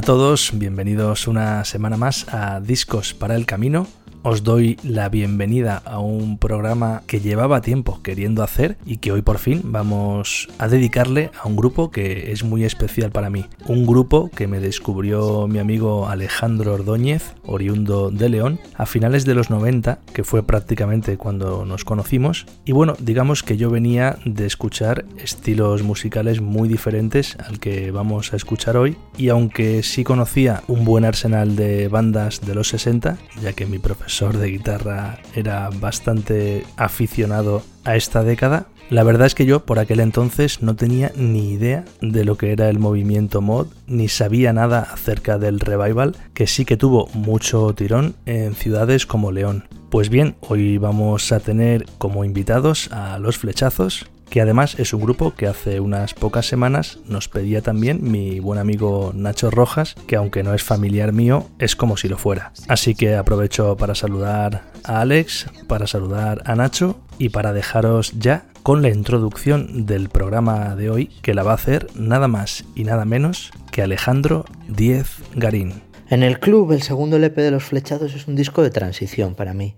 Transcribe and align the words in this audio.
Hola 0.00 0.14
a 0.14 0.16
todos, 0.16 0.52
bienvenidos 0.54 1.28
una 1.28 1.62
semana 1.66 1.98
más 1.98 2.26
a 2.32 2.58
Discos 2.58 3.12
para 3.12 3.36
el 3.36 3.44
Camino, 3.44 3.86
os 4.22 4.42
doy 4.42 4.76
la 4.82 5.08
bienvenida 5.08 5.80
a 5.84 5.98
un 5.98 6.36
programa 6.36 7.02
que 7.06 7.20
llevaba 7.20 7.62
tiempo 7.62 8.00
queriendo 8.02 8.42
hacer 8.42 8.76
y 8.84 8.98
que 8.98 9.12
hoy 9.12 9.22
por 9.22 9.38
fin 9.38 9.62
vamos 9.64 10.48
a 10.58 10.68
dedicarle 10.68 11.30
a 11.42 11.48
un 11.48 11.56
grupo 11.56 11.90
que 11.90 12.30
es 12.32 12.44
muy 12.44 12.64
especial 12.64 13.10
para 13.10 13.30
mí. 13.30 13.46
Un 13.66 13.86
grupo 13.86 14.30
que 14.34 14.46
me 14.46 14.60
descubrió 14.60 15.46
mi 15.46 15.58
amigo 15.58 16.08
Alejandro 16.08 16.74
Ordóñez, 16.74 17.34
oriundo 17.46 18.10
de 18.10 18.28
León, 18.28 18.60
a 18.74 18.84
finales 18.84 19.24
de 19.24 19.34
los 19.34 19.48
90, 19.48 20.00
que 20.12 20.24
fue 20.24 20.42
prácticamente 20.42 21.16
cuando 21.16 21.64
nos 21.64 21.84
conocimos. 21.84 22.46
Y 22.66 22.72
bueno, 22.72 22.94
digamos 22.98 23.42
que 23.42 23.56
yo 23.56 23.70
venía 23.70 24.18
de 24.26 24.46
escuchar 24.46 25.06
estilos 25.16 25.82
musicales 25.82 26.40
muy 26.42 26.68
diferentes 26.68 27.38
al 27.38 27.58
que 27.58 27.90
vamos 27.90 28.34
a 28.34 28.36
escuchar 28.36 28.76
hoy. 28.76 28.96
Y 29.16 29.30
aunque 29.30 29.82
sí 29.82 30.04
conocía 30.04 30.62
un 30.68 30.84
buen 30.84 31.04
arsenal 31.04 31.56
de 31.56 31.88
bandas 31.88 32.42
de 32.42 32.54
los 32.54 32.68
60, 32.68 33.16
ya 33.42 33.52
que 33.54 33.66
mi 33.66 33.78
profesor 33.78 34.09
de 34.10 34.50
guitarra 34.50 35.20
era 35.36 35.70
bastante 35.70 36.64
aficionado 36.76 37.62
a 37.84 37.94
esta 37.94 38.24
década. 38.24 38.66
La 38.90 39.04
verdad 39.04 39.28
es 39.28 39.36
que 39.36 39.46
yo 39.46 39.64
por 39.64 39.78
aquel 39.78 40.00
entonces 40.00 40.62
no 40.62 40.74
tenía 40.74 41.12
ni 41.14 41.52
idea 41.52 41.84
de 42.02 42.24
lo 42.24 42.36
que 42.36 42.50
era 42.50 42.68
el 42.68 42.80
movimiento 42.80 43.40
mod, 43.40 43.68
ni 43.86 44.08
sabía 44.08 44.52
nada 44.52 44.80
acerca 44.80 45.38
del 45.38 45.60
revival, 45.60 46.16
que 46.34 46.48
sí 46.48 46.64
que 46.64 46.76
tuvo 46.76 47.06
mucho 47.14 47.72
tirón 47.72 48.16
en 48.26 48.54
ciudades 48.54 49.06
como 49.06 49.30
León. 49.30 49.68
Pues 49.90 50.08
bien, 50.08 50.34
hoy 50.40 50.76
vamos 50.78 51.30
a 51.30 51.38
tener 51.38 51.86
como 51.98 52.24
invitados 52.24 52.90
a 52.90 53.20
los 53.20 53.38
flechazos, 53.38 54.09
que 54.30 54.40
además 54.40 54.78
es 54.78 54.94
un 54.94 55.02
grupo 55.02 55.34
que 55.34 55.48
hace 55.48 55.80
unas 55.80 56.14
pocas 56.14 56.46
semanas 56.46 56.98
nos 57.06 57.28
pedía 57.28 57.60
también 57.60 58.10
mi 58.10 58.38
buen 58.38 58.58
amigo 58.58 59.12
Nacho 59.14 59.50
Rojas, 59.50 59.96
que 60.06 60.16
aunque 60.16 60.42
no 60.42 60.54
es 60.54 60.62
familiar 60.62 61.12
mío, 61.12 61.46
es 61.58 61.74
como 61.76 61.96
si 61.96 62.08
lo 62.08 62.16
fuera. 62.16 62.52
Así 62.68 62.94
que 62.94 63.16
aprovecho 63.16 63.76
para 63.76 63.94
saludar 63.94 64.62
a 64.84 65.00
Alex, 65.00 65.46
para 65.66 65.86
saludar 65.88 66.42
a 66.46 66.54
Nacho 66.54 67.00
y 67.18 67.30
para 67.30 67.52
dejaros 67.52 68.12
ya 68.18 68.46
con 68.62 68.82
la 68.82 68.88
introducción 68.88 69.86
del 69.86 70.08
programa 70.08 70.76
de 70.76 70.90
hoy, 70.90 71.06
que 71.22 71.34
la 71.34 71.42
va 71.42 71.52
a 71.52 71.56
hacer 71.56 71.88
nada 71.94 72.28
más 72.28 72.64
y 72.74 72.84
nada 72.84 73.04
menos 73.04 73.50
que 73.72 73.82
Alejandro 73.82 74.44
Diez 74.68 75.08
Garín. 75.34 75.82
En 76.08 76.22
el 76.22 76.40
club, 76.40 76.72
el 76.72 76.82
segundo 76.82 77.16
LP 77.16 77.40
de 77.40 77.50
los 77.50 77.64
flechados 77.64 78.14
es 78.14 78.28
un 78.28 78.36
disco 78.36 78.62
de 78.62 78.70
transición 78.70 79.34
para 79.34 79.54
mí, 79.54 79.74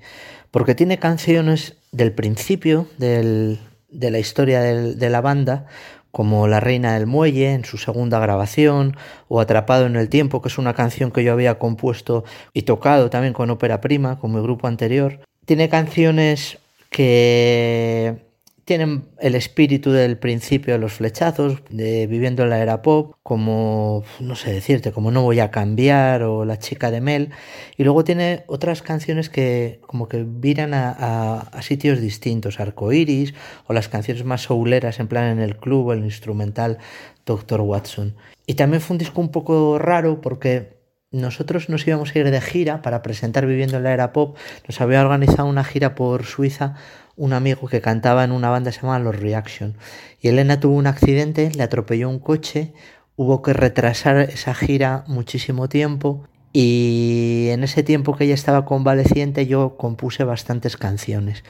porque 0.50 0.74
tiene 0.74 0.98
canciones 0.98 1.76
del 1.92 2.12
principio 2.12 2.86
del, 2.98 3.58
de 3.92 4.10
la 4.10 4.18
historia 4.18 4.60
de 4.60 5.10
la 5.10 5.20
banda, 5.20 5.66
como 6.10 6.46
La 6.46 6.60
Reina 6.60 6.94
del 6.94 7.06
Muelle 7.06 7.52
en 7.52 7.64
su 7.64 7.78
segunda 7.78 8.18
grabación, 8.18 8.96
o 9.28 9.40
Atrapado 9.40 9.86
en 9.86 9.96
el 9.96 10.08
Tiempo, 10.08 10.42
que 10.42 10.48
es 10.48 10.58
una 10.58 10.74
canción 10.74 11.10
que 11.10 11.24
yo 11.24 11.32
había 11.32 11.58
compuesto 11.58 12.24
y 12.52 12.62
tocado 12.62 13.10
también 13.10 13.32
con 13.32 13.50
Ópera 13.50 13.80
Prima, 13.80 14.18
con 14.18 14.32
mi 14.34 14.40
grupo 14.40 14.66
anterior. 14.66 15.20
Tiene 15.46 15.68
canciones 15.68 16.58
que 16.90 18.31
tienen 18.64 19.08
el 19.18 19.34
espíritu 19.34 19.90
del 19.90 20.18
principio 20.18 20.74
de 20.74 20.78
los 20.78 20.92
flechazos, 20.92 21.62
de 21.70 22.06
viviendo 22.06 22.44
en 22.44 22.50
la 22.50 22.60
era 22.60 22.82
pop, 22.82 23.14
como, 23.22 24.04
no 24.20 24.36
sé 24.36 24.52
decirte, 24.52 24.92
como 24.92 25.10
No 25.10 25.22
voy 25.22 25.40
a 25.40 25.50
cambiar 25.50 26.22
o 26.22 26.44
La 26.44 26.58
chica 26.58 26.90
de 26.90 27.00
Mel. 27.00 27.30
Y 27.76 27.84
luego 27.84 28.04
tiene 28.04 28.44
otras 28.46 28.82
canciones 28.82 29.28
que 29.30 29.80
como 29.86 30.08
que 30.08 30.24
viran 30.26 30.74
a, 30.74 31.40
a, 31.40 31.62
sitios 31.62 32.00
distintos, 32.00 32.60
Arcoiris 32.60 33.34
o 33.66 33.72
las 33.72 33.88
canciones 33.88 34.24
más 34.24 34.42
souleras 34.42 35.00
en 35.00 35.08
plan 35.08 35.24
en 35.26 35.40
el 35.40 35.56
club, 35.56 35.90
el 35.92 36.04
instrumental 36.04 36.78
Doctor 37.26 37.60
Watson. 37.60 38.14
Y 38.46 38.54
también 38.54 38.80
fue 38.80 38.94
un 38.94 38.98
disco 38.98 39.20
un 39.20 39.30
poco 39.30 39.78
raro 39.78 40.20
porque 40.20 40.82
nosotros 41.12 41.68
nos 41.68 41.86
íbamos 41.86 42.14
a 42.14 42.18
ir 42.18 42.30
de 42.30 42.40
gira 42.40 42.80
para 42.80 43.02
presentar 43.02 43.44
Viviendo 43.46 43.76
en 43.76 43.82
la 43.82 43.92
Era 43.92 44.12
Pop. 44.14 44.36
Nos 44.66 44.80
había 44.80 45.02
organizado 45.02 45.46
una 45.46 45.62
gira 45.62 45.94
por 45.94 46.24
Suiza 46.24 46.74
un 47.22 47.32
amigo 47.34 47.68
que 47.68 47.80
cantaba 47.80 48.24
en 48.24 48.32
una 48.32 48.50
banda 48.50 48.72
llamada 48.72 48.98
Los 48.98 49.14
Reaction. 49.14 49.76
Y 50.20 50.26
Elena 50.26 50.58
tuvo 50.58 50.74
un 50.74 50.88
accidente, 50.88 51.52
le 51.54 51.62
atropelló 51.62 52.08
un 52.08 52.18
coche, 52.18 52.72
hubo 53.14 53.42
que 53.42 53.52
retrasar 53.52 54.18
esa 54.18 54.54
gira 54.54 55.04
muchísimo 55.06 55.68
tiempo 55.68 56.26
y 56.52 57.46
en 57.50 57.62
ese 57.62 57.84
tiempo 57.84 58.16
que 58.16 58.24
ella 58.24 58.34
estaba 58.34 58.64
convaleciente 58.64 59.46
yo 59.46 59.76
compuse 59.76 60.24
bastantes 60.24 60.76
canciones. 60.76 61.44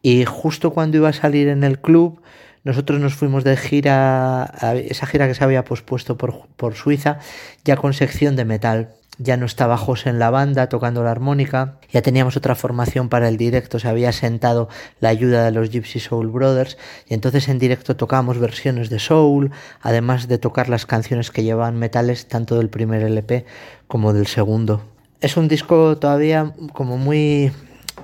Y 0.00 0.24
justo 0.24 0.70
cuando 0.72 0.96
iba 0.96 1.10
a 1.10 1.12
salir 1.12 1.48
en 1.48 1.64
el 1.64 1.80
club, 1.80 2.22
nosotros 2.64 2.98
nos 2.98 3.12
fuimos 3.12 3.44
de 3.44 3.58
gira, 3.58 4.50
esa 4.88 5.04
gira 5.04 5.28
que 5.28 5.34
se 5.34 5.44
había 5.44 5.64
pospuesto 5.64 6.16
por, 6.16 6.48
por 6.56 6.76
Suiza, 6.76 7.18
ya 7.62 7.76
con 7.76 7.92
sección 7.92 8.36
de 8.36 8.46
metal 8.46 8.94
ya 9.22 9.36
no 9.36 9.44
estaba 9.44 9.76
José 9.76 10.08
en 10.08 10.18
la 10.18 10.30
banda 10.30 10.68
tocando 10.70 11.04
la 11.04 11.10
armónica, 11.10 11.76
ya 11.92 12.00
teníamos 12.00 12.38
otra 12.38 12.54
formación 12.54 13.10
para 13.10 13.28
el 13.28 13.36
directo, 13.36 13.78
se 13.78 13.86
había 13.86 14.12
sentado 14.12 14.68
la 14.98 15.10
ayuda 15.10 15.44
de 15.44 15.50
los 15.50 15.70
Gypsy 15.70 16.00
Soul 16.00 16.28
Brothers 16.28 16.78
y 17.06 17.12
entonces 17.12 17.48
en 17.48 17.58
directo 17.58 17.96
tocábamos 17.96 18.38
versiones 18.38 18.88
de 18.88 18.98
soul, 18.98 19.50
además 19.82 20.26
de 20.26 20.38
tocar 20.38 20.70
las 20.70 20.86
canciones 20.86 21.30
que 21.30 21.42
llevaban 21.42 21.78
metales 21.78 22.28
tanto 22.28 22.56
del 22.56 22.70
primer 22.70 23.02
LP 23.02 23.44
como 23.86 24.14
del 24.14 24.26
segundo. 24.26 24.82
Es 25.20 25.36
un 25.36 25.48
disco 25.48 25.98
todavía 25.98 26.54
como 26.72 26.96
muy 26.96 27.52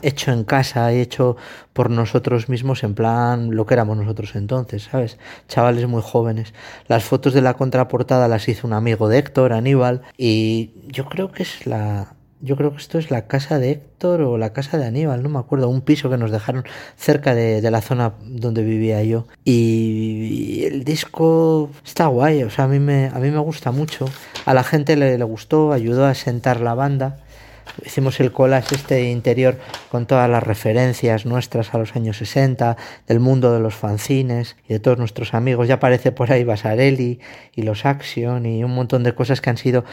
hecho 0.02 0.32
en 0.32 0.44
casa 0.44 0.92
y 0.92 1.00
hecho 1.00 1.36
por 1.72 1.90
nosotros 1.90 2.48
mismos 2.48 2.84
en 2.84 2.94
plan 2.94 3.54
lo 3.54 3.66
que 3.66 3.74
éramos 3.74 3.96
nosotros 3.96 4.34
entonces, 4.34 4.84
¿sabes? 4.84 5.18
Chavales 5.48 5.86
muy 5.86 6.02
jóvenes. 6.02 6.54
Las 6.88 7.04
fotos 7.04 7.34
de 7.34 7.42
la 7.42 7.54
contraportada 7.54 8.28
las 8.28 8.48
hizo 8.48 8.66
un 8.66 8.72
amigo 8.72 9.08
de 9.08 9.18
Héctor, 9.18 9.52
Aníbal, 9.52 10.02
y 10.16 10.72
yo 10.88 11.06
creo 11.06 11.32
que 11.32 11.42
es 11.42 11.66
la... 11.66 12.12
Yo 12.42 12.54
creo 12.56 12.70
que 12.70 12.76
esto 12.76 12.98
es 12.98 13.10
la 13.10 13.26
casa 13.26 13.58
de 13.58 13.70
Héctor 13.70 14.20
o 14.20 14.36
la 14.36 14.52
casa 14.52 14.76
de 14.76 14.84
Aníbal, 14.84 15.22
no 15.22 15.30
me 15.30 15.38
acuerdo, 15.38 15.70
un 15.70 15.80
piso 15.80 16.10
que 16.10 16.18
nos 16.18 16.30
dejaron 16.30 16.64
cerca 16.94 17.34
de, 17.34 17.62
la 17.70 17.80
zona 17.80 18.12
donde 18.24 18.62
vivía 18.62 19.02
yo. 19.02 19.26
Y, 19.42 20.64
el 20.64 20.84
disco 20.84 21.70
está 21.84 22.06
guay, 22.08 22.42
o 22.42 22.50
sea, 22.50 22.66
a 22.66 22.68
mí 22.68 22.78
me, 22.78 23.06
a 23.06 23.18
mí 23.20 23.30
me 23.30 23.38
gusta 23.38 23.72
mucho. 23.72 24.04
A 24.44 24.52
la 24.52 24.64
gente 24.64 24.96
le, 24.96 25.16
le 25.16 25.24
gustó, 25.24 25.72
ayudó 25.72 26.04
a 26.04 26.14
sentar 26.14 26.60
la 26.60 26.74
banda 26.74 27.20
hicimos 27.84 28.20
el 28.20 28.32
collage 28.32 28.74
este 28.74 29.10
interior 29.10 29.58
con 29.90 30.06
todas 30.06 30.28
las 30.30 30.42
referencias 30.42 31.26
nuestras 31.26 31.74
a 31.74 31.78
los 31.78 31.94
años 31.96 32.16
60, 32.18 32.76
del 33.06 33.20
mundo 33.20 33.52
de 33.52 33.60
los 33.60 33.74
fanzines 33.74 34.56
y 34.68 34.74
de 34.74 34.80
todos 34.80 34.98
nuestros 34.98 35.34
amigos. 35.34 35.68
Ya 35.68 35.74
aparece 35.74 36.12
por 36.12 36.32
ahí 36.32 36.44
Basarelli 36.44 37.20
y 37.54 37.62
los 37.62 37.84
Action 37.84 38.46
y 38.46 38.64
un 38.64 38.74
montón 38.74 39.02
de 39.02 39.14
cosas 39.14 39.40
que 39.40 39.50
han 39.50 39.56
sido 39.56 39.84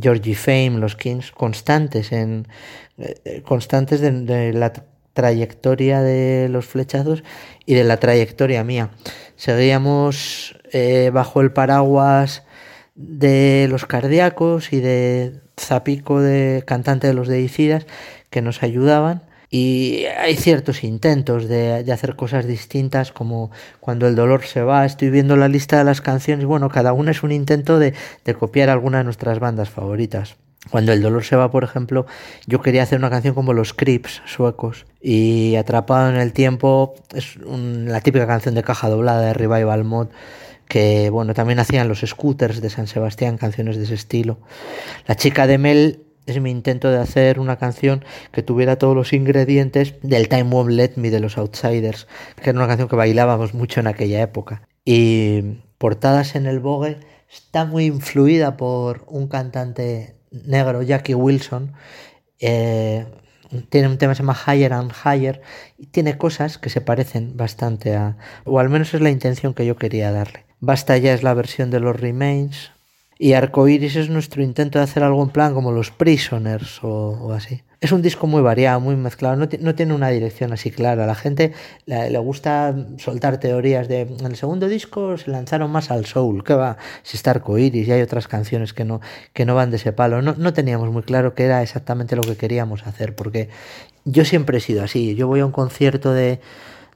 Georgie 0.00 0.34
Fame, 0.34 0.78
los 0.78 0.96
Kings, 0.96 1.32
constantes 1.32 2.12
en 2.12 2.48
eh, 2.98 3.42
constantes 3.44 4.00
de, 4.00 4.52
la 4.52 4.72
trayectoria 5.12 6.02
de 6.02 6.48
los 6.48 6.66
flechazos 6.66 7.24
y 7.66 7.74
de 7.74 7.84
la 7.84 7.98
trayectoria 7.98 8.64
mía. 8.64 8.90
Seguíamos 9.36 10.58
eh, 10.72 11.10
bajo 11.12 11.40
el 11.40 11.52
paraguas 11.52 12.44
de 12.94 13.66
los 13.70 13.86
cardíacos 13.86 14.72
y 14.72 14.80
de 14.80 15.40
Zapico 15.60 16.20
de 16.20 16.62
cantante 16.66 17.06
de 17.06 17.14
los 17.14 17.28
deicidas 17.28 17.86
que 18.30 18.42
nos 18.42 18.62
ayudaban. 18.62 19.22
Y 19.52 20.04
hay 20.04 20.36
ciertos 20.36 20.84
intentos 20.84 21.48
de, 21.48 21.84
hacer 21.92 22.14
cosas 22.14 22.46
distintas 22.46 23.10
como 23.10 23.50
cuando 23.80 24.06
el 24.06 24.14
dolor 24.14 24.44
se 24.44 24.62
va. 24.62 24.86
Estoy 24.86 25.10
viendo 25.10 25.36
la 25.36 25.48
lista 25.48 25.78
de 25.78 25.84
las 25.84 26.00
canciones. 26.00 26.46
Bueno 26.46 26.68
cada 26.68 26.92
una 26.92 27.10
es 27.10 27.24
un 27.24 27.32
intento 27.32 27.78
de, 27.80 27.94
de 28.24 28.34
copiar 28.34 28.68
alguna 28.70 28.98
de 28.98 29.04
nuestras 29.04 29.40
bandas 29.40 29.68
favoritas. 29.68 30.36
Cuando 30.68 30.92
el 30.92 31.00
dolor 31.00 31.24
se 31.24 31.36
va, 31.36 31.50
por 31.50 31.64
ejemplo, 31.64 32.06
yo 32.46 32.60
quería 32.60 32.82
hacer 32.82 32.98
una 32.98 33.08
canción 33.08 33.34
como 33.34 33.54
los 33.54 33.72
Crips 33.72 34.22
suecos 34.26 34.84
y 35.00 35.56
Atrapado 35.56 36.10
en 36.10 36.16
el 36.16 36.34
tiempo 36.34 36.94
es 37.14 37.36
la 37.38 38.02
típica 38.02 38.26
canción 38.26 38.54
de 38.54 38.62
caja 38.62 38.90
doblada 38.90 39.22
de 39.22 39.32
Revival 39.32 39.84
Mod 39.84 40.08
que 40.70 41.10
bueno, 41.10 41.34
también 41.34 41.58
hacían 41.58 41.88
los 41.88 42.00
scooters 42.00 42.60
de 42.60 42.70
San 42.70 42.86
Sebastián, 42.86 43.38
canciones 43.38 43.76
de 43.76 43.82
ese 43.82 43.94
estilo. 43.94 44.38
La 45.08 45.16
chica 45.16 45.48
de 45.48 45.58
Mel 45.58 46.04
es 46.26 46.40
mi 46.40 46.52
intento 46.52 46.92
de 46.92 46.98
hacer 46.98 47.40
una 47.40 47.56
canción 47.56 48.04
que 48.30 48.44
tuviera 48.44 48.76
todos 48.76 48.94
los 48.94 49.12
ingredientes 49.12 49.96
del 50.02 50.28
Time 50.28 50.44
Won't 50.44 50.70
Let 50.70 50.92
Me 50.94 51.10
de 51.10 51.18
los 51.18 51.36
Outsiders, 51.38 52.06
que 52.40 52.50
era 52.50 52.58
una 52.58 52.68
canción 52.68 52.88
que 52.88 52.94
bailábamos 52.94 53.52
mucho 53.52 53.80
en 53.80 53.88
aquella 53.88 54.22
época. 54.22 54.62
Y 54.84 55.58
Portadas 55.76 56.36
en 56.36 56.46
el 56.46 56.60
Vogue 56.60 57.00
está 57.28 57.64
muy 57.64 57.86
influida 57.86 58.56
por 58.56 59.04
un 59.08 59.26
cantante 59.26 60.14
negro, 60.30 60.82
Jackie 60.82 61.14
Wilson. 61.14 61.72
Eh, 62.38 63.06
tiene 63.70 63.88
un 63.88 63.98
tema 63.98 64.12
que 64.12 64.18
se 64.18 64.22
llama 64.22 64.38
Higher 64.46 64.72
and 64.72 64.92
Higher 65.04 65.42
y 65.76 65.86
tiene 65.86 66.16
cosas 66.16 66.58
que 66.58 66.70
se 66.70 66.80
parecen 66.80 67.36
bastante 67.36 67.96
a, 67.96 68.18
o 68.44 68.60
al 68.60 68.68
menos 68.68 68.94
es 68.94 69.00
la 69.00 69.10
intención 69.10 69.52
que 69.52 69.66
yo 69.66 69.74
quería 69.74 70.12
darle. 70.12 70.49
Basta 70.60 70.98
ya 70.98 71.14
es 71.14 71.22
la 71.22 71.34
versión 71.34 71.70
de 71.70 71.80
los 71.80 71.98
Remains. 71.98 72.70
Y 73.18 73.34
Arcoiris 73.34 73.96
es 73.96 74.08
nuestro 74.08 74.42
intento 74.42 74.78
de 74.78 74.84
hacer 74.84 75.02
algo 75.02 75.22
en 75.22 75.28
plan 75.28 75.52
como 75.52 75.72
los 75.72 75.90
Prisoners 75.90 76.80
o, 76.82 77.34
así. 77.34 77.62
es 77.82 77.92
un 77.92 78.00
disco 78.00 78.26
muy 78.26 78.40
variado, 78.40 78.80
muy 78.80 78.96
mezclado, 78.96 79.36
no, 79.36 79.46
no 79.60 79.74
tiene 79.74 79.92
una 79.92 80.08
dirección 80.08 80.54
así 80.54 80.70
clara. 80.70 81.04
A 81.04 81.06
la 81.06 81.14
gente 81.14 81.52
le, 81.84 82.16
gusta 82.18 82.74
soltar 82.96 83.38
teorías 83.38 83.88
de 83.88 84.00
en 84.02 84.24
el 84.24 84.36
segundo 84.36 84.68
disco 84.68 85.18
se 85.18 85.30
lanzaron 85.30 85.70
más 85.70 85.90
al 85.90 86.06
soul, 86.06 86.44
que 86.44 86.54
va, 86.54 86.78
si 87.02 87.18
está 87.18 87.32
arcoiris 87.32 87.88
y 87.88 87.92
hay 87.92 88.00
otras 88.00 88.26
canciones 88.26 88.72
que 88.72 88.86
no, 88.86 89.02
que 89.34 89.44
no 89.44 89.54
van 89.54 89.70
de 89.70 89.76
ese 89.76 89.92
palo. 89.92 90.22
No, 90.22 90.34
no 90.38 90.54
teníamos 90.54 90.90
muy 90.90 91.02
claro 91.02 91.34
qué 91.34 91.44
era 91.44 91.62
exactamente 91.62 92.16
lo 92.16 92.22
que 92.22 92.36
queríamos 92.36 92.86
hacer, 92.86 93.14
porque 93.14 93.50
yo 94.06 94.24
siempre 94.24 94.58
he 94.58 94.60
sido 94.62 94.82
así. 94.82 95.14
Yo 95.14 95.26
voy 95.26 95.40
a 95.40 95.46
un 95.46 95.52
concierto 95.52 96.14
de 96.14 96.40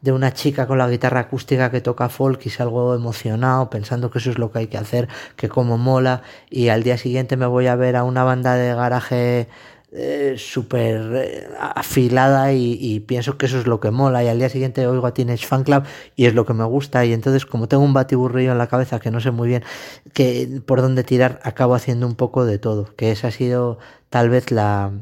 de 0.04 0.12
una 0.12 0.34
chica 0.34 0.66
con 0.66 0.76
la 0.76 0.88
guitarra 0.88 1.20
acústica 1.20 1.70
que 1.70 1.80
toca 1.80 2.10
folk 2.10 2.44
y 2.44 2.50
salgo 2.50 2.94
emocionado 2.94 3.70
pensando 3.70 4.10
que 4.10 4.18
eso 4.18 4.30
es 4.30 4.38
lo 4.38 4.52
que 4.52 4.58
hay 4.58 4.66
que 4.66 4.76
hacer, 4.76 5.08
que 5.34 5.48
como 5.48 5.78
mola 5.78 6.20
y 6.50 6.68
al 6.68 6.82
día 6.82 6.98
siguiente 6.98 7.38
me 7.38 7.46
voy 7.46 7.68
a 7.68 7.74
ver 7.74 7.96
a 7.96 8.04
una 8.04 8.22
banda 8.22 8.54
de 8.54 8.74
garaje 8.74 9.48
eh, 9.92 10.34
súper 10.36 11.00
eh, 11.14 11.48
afilada 11.58 12.52
y, 12.52 13.00
pienso 13.00 13.38
que 13.38 13.46
eso 13.46 13.58
es 13.58 13.66
lo 13.66 13.80
que 13.80 13.90
mola 13.90 14.22
y 14.22 14.28
al 14.28 14.38
día 14.38 14.50
siguiente 14.50 14.86
oigo 14.86 15.06
a 15.06 15.14
Teenage 15.14 15.46
Fan 15.46 15.64
Club 15.64 15.84
y 16.16 16.26
es 16.26 16.34
lo 16.34 16.44
que 16.44 16.52
me 16.52 16.64
gusta 16.64 17.06
y 17.06 17.14
entonces 17.14 17.46
como 17.46 17.66
tengo 17.66 17.82
un 17.82 17.94
batiburrillo 17.94 18.52
en 18.52 18.58
la 18.58 18.66
cabeza 18.66 19.00
que 19.00 19.10
no 19.10 19.20
sé 19.20 19.30
muy 19.30 19.48
bien 19.48 19.64
que 20.12 20.60
por 20.66 20.82
dónde 20.82 21.02
tirar 21.02 21.40
acabo 21.44 21.74
haciendo 21.74 22.06
un 22.06 22.14
poco 22.14 22.44
de 22.44 22.58
todo 22.58 22.94
que 22.94 23.10
esa 23.10 23.28
ha 23.28 23.30
sido 23.30 23.78
tal 24.10 24.28
vez 24.28 24.50
la, 24.50 24.92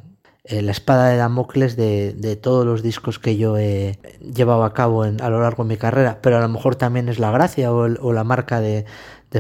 eh, 0.45 0.61
la 0.63 0.73
espada 0.73 1.09
de 1.09 1.17
Damocles 1.17 1.77
de, 1.77 2.15
de, 2.15 2.37
todos 2.37 2.67
los 2.67 2.83
discos 2.83 3.19
que 3.19 3.37
yo 3.37 3.57
he 3.59 3.99
llevado 4.21 4.65
a 4.65 4.75
cabo 4.75 5.05
en, 5.05 5.23
a 5.23 5.31
lo 5.31 5.41
largo 5.41 5.63
de 5.63 5.69
mi 5.69 5.77
carrera, 5.77 6.19
pero 6.21 6.39
a 6.39 6.41
lo 6.41 6.49
mejor 6.49 6.75
también 6.75 7.09
es 7.09 7.19
la 7.19 7.31
gracia 7.31 7.73
o, 7.73 8.13
la 8.13 8.25
marca 8.25 8.61
de, 8.61 8.85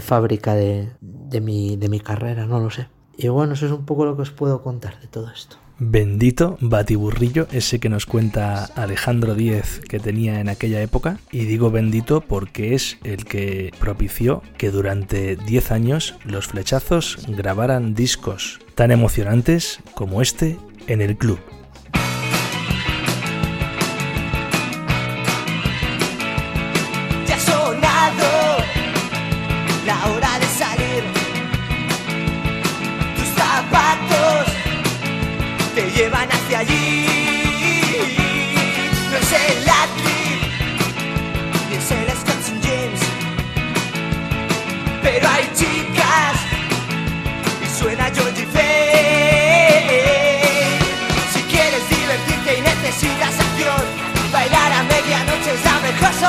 fábrica 0.00 0.54
de, 0.54 0.90
de, 1.00 1.40
mi, 1.40 1.76
de 1.76 1.88
mi 1.88 2.00
carrera, 2.00 2.46
no 2.46 2.60
lo 2.60 2.70
sé. 2.70 2.86
Y 3.16 3.28
bueno, 3.28 3.54
eso 3.54 3.66
es 3.66 3.72
un 3.72 3.84
poco 3.84 4.04
lo 4.04 4.16
que 4.16 4.22
os 4.22 4.30
puedo 4.30 4.62
contar 4.62 5.00
de 5.00 5.08
todo 5.08 5.30
esto. 5.30 5.56
Bendito 5.78 6.58
batiburrillo 6.60 7.48
ese 7.50 7.80
que 7.80 7.88
nos 7.88 8.06
cuenta 8.06 8.66
Alejandro 8.76 9.34
Díez 9.34 9.80
que 9.80 9.98
tenía 9.98 10.38
en 10.38 10.48
aquella 10.48 10.80
época. 10.80 11.18
Y 11.32 11.46
digo 11.46 11.72
bendito 11.72 12.20
porque 12.20 12.74
es 12.74 12.98
el 13.02 13.24
que 13.24 13.72
propició 13.80 14.42
que 14.58 14.70
durante 14.70 15.34
10 15.34 15.72
años 15.72 16.14
los 16.24 16.46
flechazos 16.46 17.18
grabaran 17.26 17.94
discos 17.94 18.60
tan 18.76 18.92
emocionantes 18.92 19.80
como 19.94 20.22
este 20.22 20.56
en 20.86 21.00
el 21.00 21.16
club. 21.16 21.38
Ya 27.26 27.36
ha 27.36 27.40
sonado 27.40 28.58
la 29.86 30.06
hora 30.06 30.38
de 30.38 30.46
salir. 30.46 31.02
Tus 33.16 33.28
zapatos 33.28 34.46
te 35.74 35.90
llevan 35.90 36.28
hacia 36.30 36.58
allí. 36.60 37.11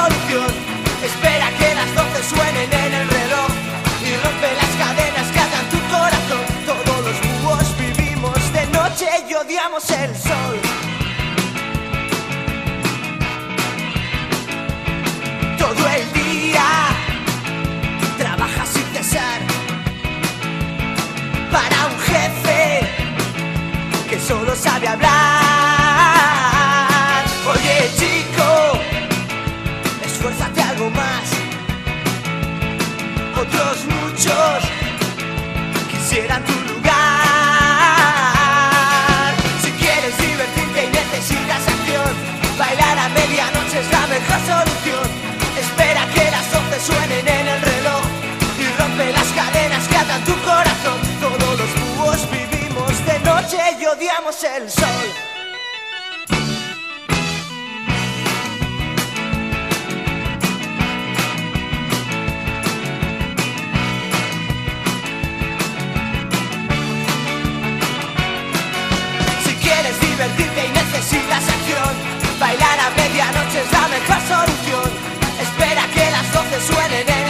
Espera 0.06 1.50
que 1.58 1.76
las 1.76 1.96
doce 1.96 2.24
suenen 2.36 2.74
en 2.74 2.94
el 2.94 3.08
reloj 3.08 3.50
y 4.02 4.16
rompe 4.24 4.50
las 4.62 4.72
cadenas 4.84 5.32
que 5.32 5.40
atan 5.40 5.70
tu 5.70 5.80
corazón. 5.90 6.44
Todos 6.66 7.06
los 7.06 7.42
búhos 7.42 7.78
vivimos 7.78 8.54
de 8.54 8.66
noche 8.68 9.08
y 9.30 9.34
odiamos 9.34 9.90
el 9.92 10.14
sol. 10.16 10.60
Todo 15.58 15.88
el 15.88 16.14
día 16.14 16.66
trabaja 18.18 18.66
sin 18.66 18.86
cesar 18.94 19.40
para 21.50 21.86
un 21.88 22.00
jefe 22.00 22.88
que 24.10 24.20
solo 24.20 24.54
sabe 24.54 24.90
hablar. 24.90 25.23
Odiamos 54.54 54.62
el 54.62 54.70
sol. 54.70 54.88
divertirte 70.02 70.68
y 70.68 70.72
necesitas 70.72 71.44
acción. 71.50 71.94
Bailar 72.40 72.80
a 72.80 72.90
medianoche 72.92 73.62
es 73.62 73.72
la 73.72 73.88
mejor 73.88 74.22
solución. 74.28 74.92
Espera 75.42 75.88
que 75.94 76.12
las 76.12 76.32
doce 76.34 76.62
suenen 76.62 77.23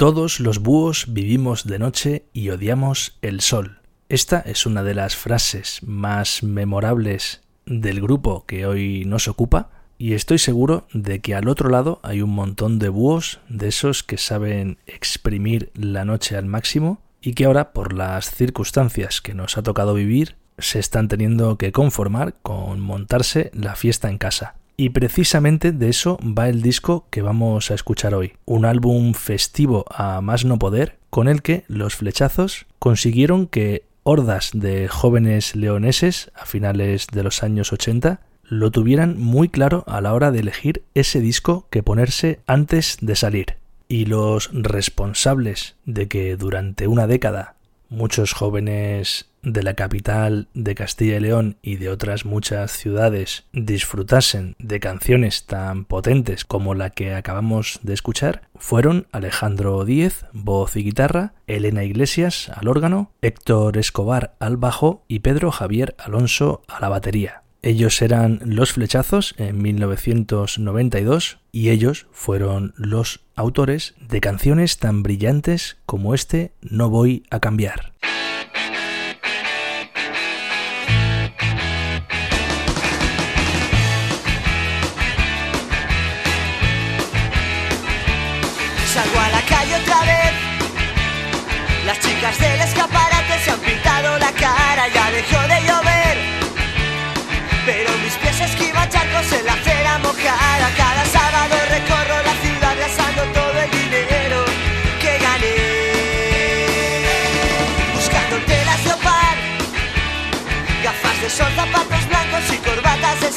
Todos 0.00 0.40
los 0.40 0.60
búhos 0.60 1.12
vivimos 1.12 1.66
de 1.66 1.78
noche 1.78 2.24
y 2.32 2.48
odiamos 2.48 3.18
el 3.20 3.42
sol. 3.42 3.82
Esta 4.08 4.40
es 4.40 4.64
una 4.64 4.82
de 4.82 4.94
las 4.94 5.14
frases 5.14 5.80
más 5.82 6.42
memorables 6.42 7.42
del 7.66 8.00
grupo 8.00 8.46
que 8.46 8.64
hoy 8.64 9.04
nos 9.04 9.28
ocupa 9.28 9.68
y 9.98 10.14
estoy 10.14 10.38
seguro 10.38 10.86
de 10.94 11.20
que 11.20 11.34
al 11.34 11.48
otro 11.48 11.68
lado 11.68 12.00
hay 12.02 12.22
un 12.22 12.30
montón 12.30 12.78
de 12.78 12.88
búhos 12.88 13.40
de 13.50 13.68
esos 13.68 14.02
que 14.02 14.16
saben 14.16 14.78
exprimir 14.86 15.70
la 15.74 16.06
noche 16.06 16.34
al 16.34 16.46
máximo 16.46 17.02
y 17.20 17.34
que 17.34 17.44
ahora, 17.44 17.74
por 17.74 17.92
las 17.92 18.30
circunstancias 18.30 19.20
que 19.20 19.34
nos 19.34 19.58
ha 19.58 19.62
tocado 19.62 19.92
vivir, 19.92 20.36
se 20.56 20.78
están 20.78 21.08
teniendo 21.08 21.58
que 21.58 21.72
conformar 21.72 22.36
con 22.40 22.80
montarse 22.80 23.50
la 23.52 23.76
fiesta 23.76 24.08
en 24.08 24.16
casa. 24.16 24.59
Y 24.80 24.88
precisamente 24.88 25.72
de 25.72 25.90
eso 25.90 26.18
va 26.24 26.48
el 26.48 26.62
disco 26.62 27.04
que 27.10 27.20
vamos 27.20 27.70
a 27.70 27.74
escuchar 27.74 28.14
hoy, 28.14 28.32
un 28.46 28.64
álbum 28.64 29.12
festivo 29.12 29.84
a 29.90 30.22
más 30.22 30.46
no 30.46 30.58
poder, 30.58 30.96
con 31.10 31.28
el 31.28 31.42
que 31.42 31.64
los 31.68 31.96
flechazos 31.96 32.64
consiguieron 32.78 33.46
que 33.46 33.84
hordas 34.04 34.52
de 34.54 34.88
jóvenes 34.88 35.54
leoneses 35.54 36.30
a 36.34 36.46
finales 36.46 37.08
de 37.12 37.22
los 37.22 37.42
años 37.42 37.74
80 37.74 38.22
lo 38.42 38.70
tuvieran 38.70 39.20
muy 39.20 39.50
claro 39.50 39.84
a 39.86 40.00
la 40.00 40.14
hora 40.14 40.30
de 40.30 40.40
elegir 40.40 40.82
ese 40.94 41.20
disco 41.20 41.66
que 41.68 41.82
ponerse 41.82 42.40
antes 42.46 42.96
de 43.02 43.16
salir. 43.16 43.56
Y 43.86 44.06
los 44.06 44.48
responsables 44.50 45.76
de 45.84 46.08
que 46.08 46.38
durante 46.38 46.88
una 46.88 47.06
década 47.06 47.54
muchos 47.90 48.32
jóvenes 48.32 49.26
de 49.42 49.62
la 49.62 49.74
capital 49.74 50.48
de 50.54 50.74
Castilla 50.74 51.16
y 51.16 51.20
León 51.20 51.56
y 51.62 51.76
de 51.76 51.88
otras 51.88 52.24
muchas 52.24 52.72
ciudades 52.72 53.44
disfrutasen 53.52 54.54
de 54.58 54.80
canciones 54.80 55.46
tan 55.46 55.84
potentes 55.84 56.44
como 56.44 56.74
la 56.74 56.90
que 56.90 57.14
acabamos 57.14 57.80
de 57.82 57.94
escuchar 57.94 58.42
fueron 58.54 59.06
Alejandro 59.12 59.84
Díez, 59.84 60.24
voz 60.32 60.76
y 60.76 60.84
guitarra, 60.84 61.34
Elena 61.46 61.84
Iglesias 61.84 62.50
al 62.54 62.68
órgano, 62.68 63.12
Héctor 63.22 63.78
Escobar 63.78 64.34
al 64.40 64.56
bajo 64.56 65.04
y 65.08 65.20
Pedro 65.20 65.50
Javier 65.50 65.94
Alonso 65.98 66.62
a 66.68 66.80
la 66.80 66.88
batería. 66.88 67.42
Ellos 67.62 68.00
eran 68.00 68.40
Los 68.44 68.72
Flechazos 68.72 69.34
en 69.36 69.60
1992 69.60 71.38
y 71.52 71.68
ellos 71.68 72.06
fueron 72.10 72.72
los 72.76 73.20
autores 73.36 73.94
de 74.00 74.20
canciones 74.20 74.78
tan 74.78 75.02
brillantes 75.02 75.76
como 75.84 76.14
este 76.14 76.52
No 76.62 76.88
voy 76.88 77.24
a 77.30 77.40
cambiar. 77.40 77.92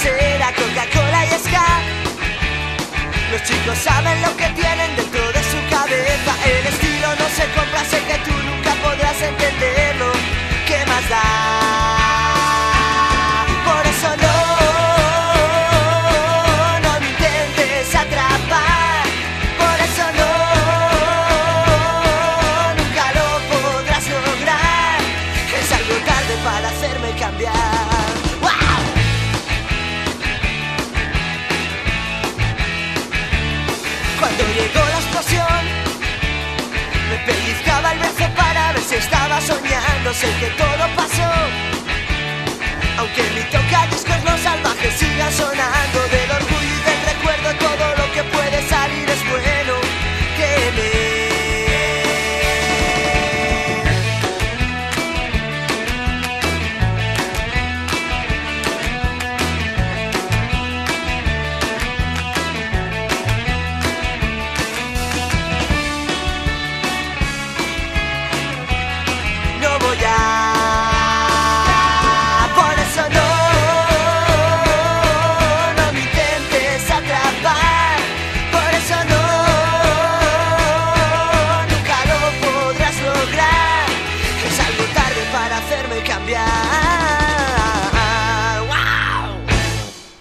Coca-Cola 0.04 1.26
y 1.26 1.30
Ska. 1.40 1.66
Los 3.32 3.44
chicos 3.44 3.78
saben 3.78 4.22
lo 4.22 4.36
que 4.36 4.48
tienen 4.50 4.96
dentro 4.96 5.26
de 5.32 5.44
su 5.44 5.58
cabeza. 5.70 6.36
El 6.46 6.68
estilo 6.68 7.08
no 7.16 7.28
se 7.30 7.46
compra, 7.56 7.86
sé 7.86 8.00
que 8.06 8.18
tú 8.26 8.32
nunca 8.32 8.74
podrás 8.84 9.22
entenderlo. 9.22 10.12
¿Qué 10.68 10.86
más 10.86 11.10
da? 11.10 12.03
Sé 40.24 40.30
que 40.40 40.50
todo 40.52 40.88
pasó, 40.96 41.30
aunque 42.98 43.24
mi 43.36 43.42
toca 43.52 43.88
discos 43.88 44.24
los 44.24 44.40
salvajes 44.40 44.94
siga 44.94 45.30
sonando. 45.30 45.83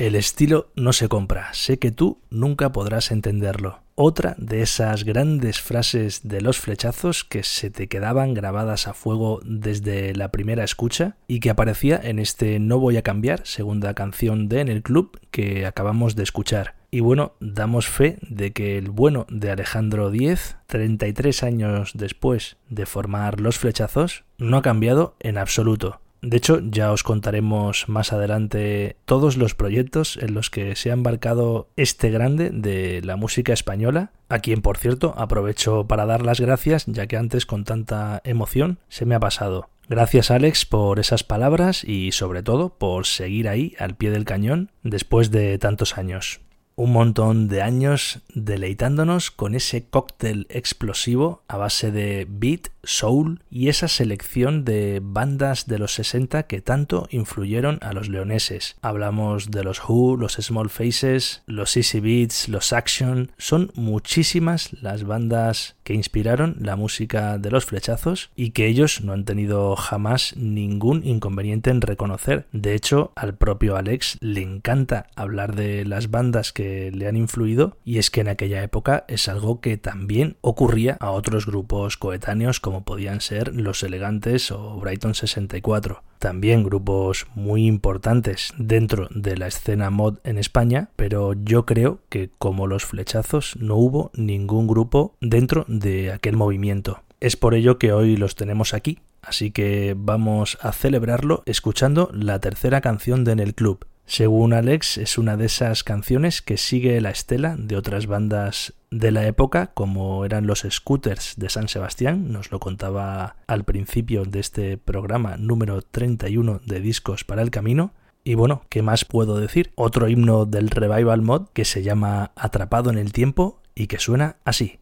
El 0.03 0.17
estilo 0.17 0.67
no 0.75 0.93
se 0.93 1.09
compra, 1.09 1.55
sé 1.55 1.79
que 1.79 1.93
tú 1.93 2.19
nunca 2.29 2.73
podrás 2.73 3.13
entenderlo. 3.13 3.85
Otra 3.95 4.35
de 4.37 4.61
esas 4.61 5.05
grandes 5.05 5.61
frases 5.61 6.27
de 6.27 6.41
los 6.41 6.59
flechazos 6.59 7.23
que 7.23 7.45
se 7.45 7.71
te 7.71 7.87
quedaban 7.87 8.35
grabadas 8.35 8.89
a 8.89 8.95
fuego 8.95 9.39
desde 9.45 10.13
la 10.17 10.33
primera 10.33 10.65
escucha 10.65 11.19
y 11.29 11.39
que 11.39 11.51
aparecía 11.51 12.01
en 12.03 12.19
este 12.19 12.59
No 12.59 12.81
voy 12.81 12.97
a 12.97 13.03
cambiar, 13.03 13.47
segunda 13.47 13.95
canción 13.95 14.49
de 14.49 14.63
En 14.63 14.67
el 14.67 14.83
Club 14.83 15.21
que 15.31 15.67
acabamos 15.67 16.17
de 16.17 16.25
escuchar. 16.25 16.75
Y 16.91 16.99
bueno, 16.99 17.35
damos 17.39 17.87
fe 17.87 18.19
de 18.23 18.53
que 18.53 18.79
el 18.79 18.91
bueno 18.91 19.25
de 19.31 19.53
Alejandro 19.53 20.11
Díez, 20.11 20.57
33 20.67 21.45
años 21.45 21.93
después 21.95 22.57
de 22.69 22.87
formar 22.87 23.41
los 23.41 23.57
flechazos, 23.57 24.25
no 24.37 24.57
ha 24.57 24.63
cambiado 24.63 25.15
en 25.21 25.39
absoluto. 25.39 26.02
De 26.23 26.37
hecho, 26.37 26.61
ya 26.63 26.93
os 26.93 27.03
contaremos 27.03 27.89
más 27.89 28.13
adelante 28.13 28.95
todos 29.07 29.37
los 29.37 29.57
proyectos 29.57 30.17
en 30.17 30.35
los 30.35 30.51
que 30.51 30.77
se 30.77 30.91
ha 30.91 30.93
embarcado 30.93 31.69
este 31.77 32.11
grande 32.11 32.51
de 32.51 33.03
la 33.03 33.17
música 33.17 33.53
española, 33.53 34.13
a 34.29 34.39
quien 34.39 34.63
por 34.63 34.79
cierto 34.79 35.15
aprovecho 35.19 35.89
para 35.89 36.07
dar 36.07 36.25
las 36.25 36.41
gracias, 36.41 36.87
ya 36.87 37.09
que 37.09 37.17
antes 37.17 37.45
con 37.45 37.65
tanta 37.65 38.21
emoción 38.23 38.79
se 38.89 39.05
me 39.05 39.17
ha 39.17 39.21
pasado. 39.21 39.69
Gracias 39.89 40.31
Alex 40.31 40.65
por 40.65 41.01
esas 41.01 41.25
palabras 41.25 41.83
y 41.83 42.13
sobre 42.13 42.45
todo 42.45 42.71
por 42.79 43.05
seguir 43.07 43.49
ahí 43.49 43.75
al 43.81 43.97
pie 43.97 44.13
del 44.13 44.25
cañón 44.25 44.71
después 44.85 45.33
de 45.33 45.59
tantos 45.59 45.99
años. 45.99 46.41
Un 46.75 46.93
montón 46.93 47.49
de 47.49 47.63
años 47.63 48.21
deleitándonos 48.35 49.31
con 49.31 49.55
ese 49.55 49.85
cóctel 49.85 50.47
explosivo 50.49 51.43
a 51.47 51.59
base 51.59 51.91
de 51.91 52.27
beat, 52.29 52.69
soul 52.83 53.43
y 53.51 53.69
esa 53.69 53.89
selección 53.89 54.65
de 54.65 55.01
bandas 55.03 55.67
de 55.67 55.79
los 55.79 55.95
60 55.95 56.45
que 56.45 56.61
tanto 56.61 57.07
influyeron 57.11 57.79
a 57.83 57.93
los 57.93 58.09
leoneses. 58.09 58.77
Hablamos 58.83 59.51
de 59.51 59.65
los 59.65 59.81
Who, 59.87 60.17
los 60.17 60.35
Small 60.35 60.71
Faces, 60.71 61.43
los 61.47 61.77
Easy 61.77 62.01
Beats, 62.01 62.49
los 62.49 62.73
Action. 62.73 63.31
Son 63.39 63.71
muchísimas 63.75 64.73
las 64.83 65.05
bandas 65.05 65.77
que 65.85 65.95
inspiraron 65.95 66.57
la 66.61 66.77
música 66.77 67.39
de 67.39 67.51
los 67.51 67.67
flechazos 67.67 68.31
y 68.35 68.51
que 68.51 68.67
ellos 68.67 69.03
no 69.03 69.13
han 69.13 69.25
tenido 69.25 69.77
jamás 69.77 70.35
ningún 70.37 71.05
inconveniente 71.05 71.71
en 71.71 71.81
reconocer. 71.81 72.47
De 72.53 72.75
hecho, 72.75 73.13
al 73.15 73.35
propio 73.35 73.77
Alex 73.77 74.17
le 74.21 74.43
encanta 74.43 75.07
hablar 75.17 75.55
de 75.55 75.85
las 75.85 76.11
bandas 76.11 76.53
que 76.53 76.62
le 76.93 77.07
han 77.09 77.17
influido 77.17 77.77
y 77.85 77.99
es 77.99 78.11
que 78.11 78.21
en 78.21 78.29
aquella 78.29 78.63
época 78.63 79.05
es 79.09 79.29
algo 79.29 79.61
que 79.61 79.77
también 79.77 80.37
ocurría 80.41 80.97
a 81.01 81.11
otros 81.11 81.47
grupos 81.47 81.97
coetáneos 81.97 82.61
como 82.61 82.85
podían 82.85 83.21
ser 83.21 83.55
Los 83.55 83.83
Elegantes 83.83 84.51
o 84.51 84.79
Brighton 84.79 85.15
64 85.15 86.03
también 86.23 86.63
grupos 86.63 87.27
muy 87.35 87.67
importantes 87.67 88.55
dentro 88.57 89.09
de 89.11 89.37
la 89.37 89.49
escena 89.49 89.91
mod 89.91 90.19
en 90.23 90.39
España, 90.39 90.91
pero 90.95 91.33
yo 91.33 91.67
creo 91.67 91.99
que 92.09 92.31
como 92.39 92.69
los 92.69 92.85
flechazos 92.85 93.57
no 93.59 93.75
hubo 93.75 94.13
ningún 94.15 94.69
grupo 94.69 95.17
dentro 95.21 95.65
de 95.67 96.13
aquel 96.13 96.37
movimiento. 96.37 97.01
Es 97.19 97.37
por 97.37 97.55
ello 97.55 97.77
que 97.77 97.93
hoy 97.93 98.17
los 98.17 98.37
tenemos 98.37 98.73
aquí, 98.73 99.01
así 99.21 99.51
que 99.51 99.97
vamos 99.99 100.59
a 100.61 100.71
celebrarlo 100.71 101.43
escuchando 101.45 102.09
la 102.15 102.39
tercera 102.39 102.81
canción 102.81 103.25
de 103.25 103.33
En 103.33 103.41
el 103.41 103.57
Club. 103.57 103.85
Según 104.13 104.53
Alex, 104.53 104.99
es 104.99 105.17
una 105.17 105.39
de 105.39 105.47
esas 105.47 105.85
canciones 105.85 106.43
que 106.43 106.59
sigue 106.59 107.01
la 107.01 107.09
estela 107.09 107.57
de 107.57 107.79
otras 107.79 108.07
bandas 108.07 108.75
de 108.91 109.11
la 109.11 109.27
época, 109.27 109.69
como 109.73 110.27
eran 110.27 110.47
los 110.47 110.67
Scooters 110.69 111.37
de 111.39 111.49
San 111.49 111.67
Sebastián, 111.67 112.31
nos 112.31 112.53
lo 112.53 112.61
contaba 112.61 113.37
al 113.47 113.65
principio 113.65 114.27
de 114.27 114.41
este 114.41 114.77
programa 114.77 115.39
número 115.39 115.81
31 115.81 116.61
de 116.67 116.81
Discos 116.81 117.25
para 117.25 117.41
el 117.41 117.51
Camino. 117.51 117.95
Y 118.23 118.35
bueno, 118.35 118.67
¿qué 118.69 118.83
más 118.83 119.07
puedo 119.07 119.41
decir? 119.41 119.73
Otro 119.77 120.11
himno 120.11 120.45
del 120.45 120.69
Revival 120.69 121.23
Mod 121.23 121.49
que 121.55 121.65
se 121.65 121.83
llama 121.83 122.33
Atrapado 122.37 122.91
en 122.91 122.99
el 122.99 123.15
Tiempo 123.15 123.63
y 123.75 123.87
que 123.87 123.99
suena 123.99 124.37
así. 124.45 124.82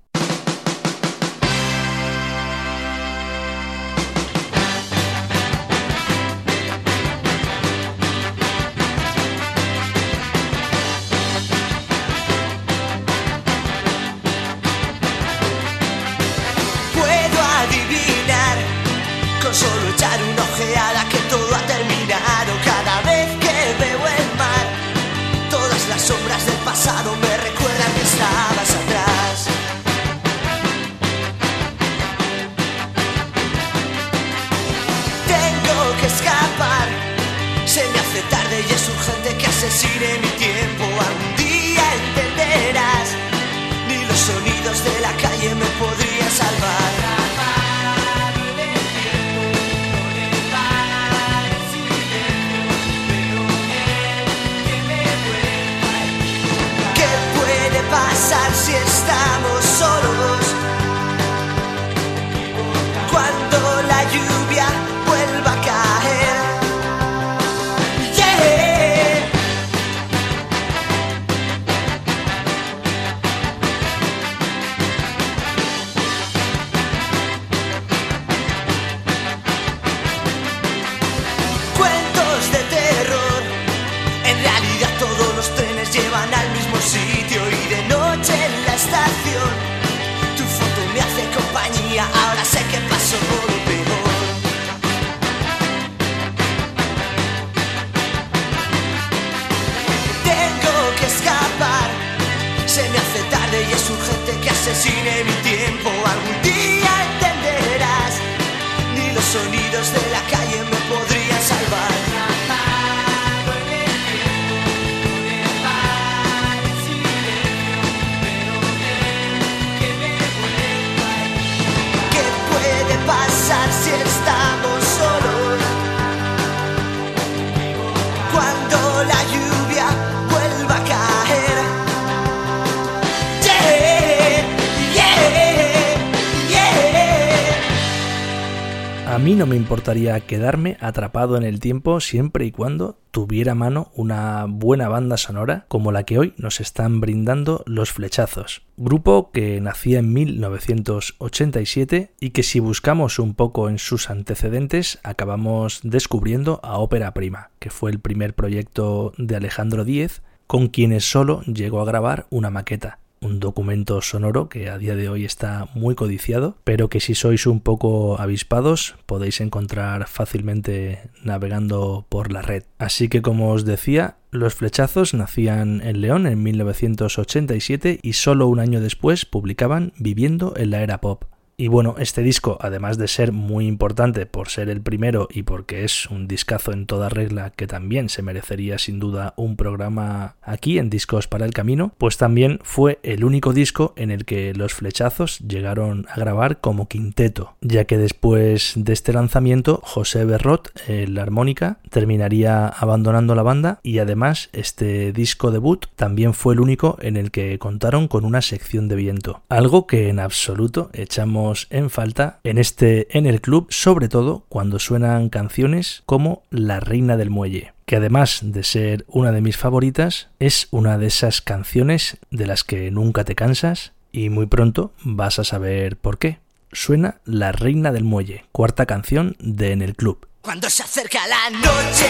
Importaría 139.71 140.19
quedarme 140.19 140.77
atrapado 140.81 141.37
en 141.37 141.45
el 141.45 141.61
tiempo 141.61 142.01
siempre 142.01 142.45
y 142.45 142.51
cuando 142.51 142.99
tuviera 143.13 143.55
mano 143.55 143.93
una 143.95 144.47
buena 144.49 144.89
banda 144.89 145.17
sonora 145.17 145.65
como 145.69 145.93
la 145.93 146.03
que 146.03 146.19
hoy 146.19 146.35
nos 146.39 146.61
están 146.61 147.01
brindando 147.01 147.63
Los 147.67 147.93
Flechazos, 147.93 148.63
grupo 148.77 149.31
que 149.31 149.61
nacía 149.61 150.01
en 150.01 150.13
1987 150.13 152.11
y 152.19 152.31
que 152.31 152.43
si 152.43 152.59
buscamos 152.59 153.21
un 153.21 153.35
poco 153.35 153.69
en 153.69 153.79
sus 153.79 154.11
antecedentes 154.11 154.99
acabamos 155.05 155.79
descubriendo 155.85 156.59
a 156.65 156.79
Ópera 156.79 157.15
Prima, 157.15 157.51
que 157.61 157.71
fue 157.71 157.93
el 157.93 158.01
primer 158.01 158.35
proyecto 158.35 159.13
de 159.19 159.37
Alejandro 159.37 159.85
Díez 159.85 160.23
con 160.49 160.67
quienes 160.67 161.09
solo 161.09 161.43
llegó 161.43 161.81
a 161.81 161.85
grabar 161.85 162.27
una 162.31 162.51
maqueta 162.51 162.99
un 163.21 163.39
documento 163.39 164.01
sonoro 164.01 164.49
que 164.49 164.71
a 164.71 164.79
día 164.79 164.97
de 164.97 165.09
hoy 165.09 165.25
está 165.25 165.69
muy 165.75 165.95
codiciado, 165.95 166.57
pero 166.65 166.89
que 166.89 167.01
si 167.01 167.15
sois 167.15 167.47
un 167.47 167.61
poco 167.61 168.19
avispados 168.19 168.97
podéis 169.07 169.41
encontrar 169.41 170.09
fácilmente 170.09 171.11
navegando 171.23 172.07
por 172.09 172.33
la 172.33 172.43
red. 172.43 172.65
Así 172.79 173.09
que 173.09 173.21
como 173.21 173.53
os 173.53 173.65
decía, 173.65 174.17
los 174.31 174.55
flechazos 174.55 175.13
nacían 175.13 175.83
en 175.85 176.01
León 176.01 176.27
en 176.27 176.43
1987 176.43 178.01
y 178.03 178.13
solo 178.15 178.49
un 178.49 178.59
año 178.59 178.81
después 178.81 179.27
publicaban 179.27 179.93
Viviendo 179.99 180.55
en 180.57 180.71
la 180.71 180.83
era 180.83 181.01
pop. 181.01 181.25
Y 181.61 181.69
bueno, 181.69 181.97
este 181.99 182.23
disco, 182.23 182.57
además 182.63 182.97
de 182.97 183.07
ser 183.07 183.33
muy 183.33 183.67
importante 183.67 184.25
por 184.25 184.49
ser 184.49 184.71
el 184.71 184.81
primero 184.81 185.29
y 185.31 185.43
porque 185.43 185.85
es 185.85 186.07
un 186.07 186.27
discazo 186.27 186.73
en 186.73 186.87
toda 186.87 187.11
regla 187.11 187.51
que 187.51 187.67
también 187.67 188.09
se 188.09 188.23
merecería 188.23 188.79
sin 188.79 188.99
duda 188.99 189.35
un 189.37 189.57
programa 189.57 190.37
aquí 190.41 190.79
en 190.79 190.89
Discos 190.89 191.29
para 191.29 191.45
el 191.45 191.53
Camino, 191.53 191.93
pues 191.99 192.17
también 192.17 192.61
fue 192.63 192.99
el 193.03 193.25
único 193.25 193.53
disco 193.53 193.93
en 193.97 194.11
el 194.11 194.25
que 194.25 194.55
los 194.55 194.73
flechazos 194.73 195.41
llegaron 195.41 196.07
a 196.09 196.19
grabar 196.19 196.63
como 196.63 196.89
quinteto, 196.89 197.57
ya 197.61 197.85
que 197.85 197.99
después 197.99 198.73
de 198.77 198.95
este 198.95 199.13
lanzamiento 199.13 199.83
José 199.85 200.25
Berrot, 200.25 200.73
el 200.89 201.19
armónica, 201.19 201.77
terminaría 201.91 202.69
abandonando 202.69 203.35
la 203.35 203.43
banda 203.43 203.81
y 203.83 203.99
además 203.99 204.49
este 204.55 205.13
disco 205.13 205.51
debut 205.51 205.85
también 205.95 206.33
fue 206.33 206.55
el 206.55 206.61
único 206.61 206.97
en 207.03 207.19
el 207.19 207.31
que 207.31 207.59
contaron 207.59 208.09
con 208.09 208.25
una 208.25 208.41
sección 208.41 208.89
de 208.89 208.97
viento, 208.97 209.43
algo 209.51 209.87
que 209.87 210.09
en 210.09 210.21
absoluto 210.21 210.89
echamos 210.95 211.50
en 211.71 211.91
falta 211.91 212.41
en 212.45 212.59
este 212.59 213.17
en 213.17 213.27
el 213.27 213.41
club, 213.41 213.67
sobre 213.71 214.09
todo 214.09 214.45
cuando 214.49 214.79
suenan 214.79 215.29
canciones 215.29 216.03
como 216.07 216.43
La 216.51 216.81
Reina 216.81 217.17
del 217.17 217.31
Muelle, 217.31 217.73
que 217.87 217.97
además 217.97 218.41
de 218.43 218.63
ser 218.63 219.05
una 219.09 219.33
de 219.33 219.41
mis 219.41 219.57
favoritas, 219.57 220.29
es 220.39 220.69
una 220.71 220.99
de 220.99 221.07
esas 221.07 221.41
canciones 221.41 222.19
de 222.31 222.47
las 222.47 222.65
que 222.65 222.91
nunca 222.91 223.25
te 223.25 223.35
cansas 223.35 223.93
y 224.13 224.29
muy 224.29 224.47
pronto 224.47 224.93
vas 225.03 225.39
a 225.39 225.45
saber 225.45 225.97
por 225.97 226.19
qué. 226.19 226.39
Suena 226.73 227.21
La 227.25 227.53
Reina 227.53 227.91
del 227.91 228.05
Muelle, 228.05 228.45
cuarta 228.53 228.87
canción 228.87 229.37
de 229.41 229.73
En 229.73 229.83
el 229.83 229.97
Club. 229.97 230.27
Cuando 230.43 230.71
se 230.71 230.83
acerca 230.85 231.27
la 231.27 231.51
noche 231.51 232.07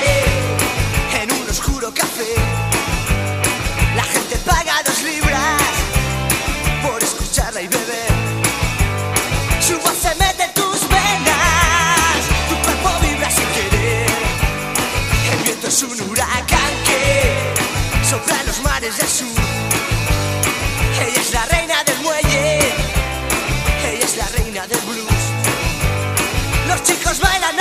en 1.22 1.32
un 1.32 1.48
oscuro 1.48 1.92
café, 1.94 2.34
la 3.96 4.04
gente 4.04 4.36
paga 4.44 4.82
dos 4.84 5.02
libras 5.02 5.59
un 15.82 16.10
huracán 16.10 16.72
que 16.84 17.54
sopla 18.06 18.42
los 18.44 18.60
mares 18.60 18.98
del 18.98 19.08
sur. 19.08 19.28
Ella 21.00 21.20
es 21.20 21.32
la 21.32 21.46
reina 21.46 21.82
del 21.84 21.98
muelle, 22.00 22.58
ella 23.90 24.04
es 24.04 24.16
la 24.16 24.26
reina 24.28 24.66
del 24.66 24.78
blues. 24.80 25.24
Los 26.68 26.82
chicos 26.82 27.18
bailan 27.20 27.58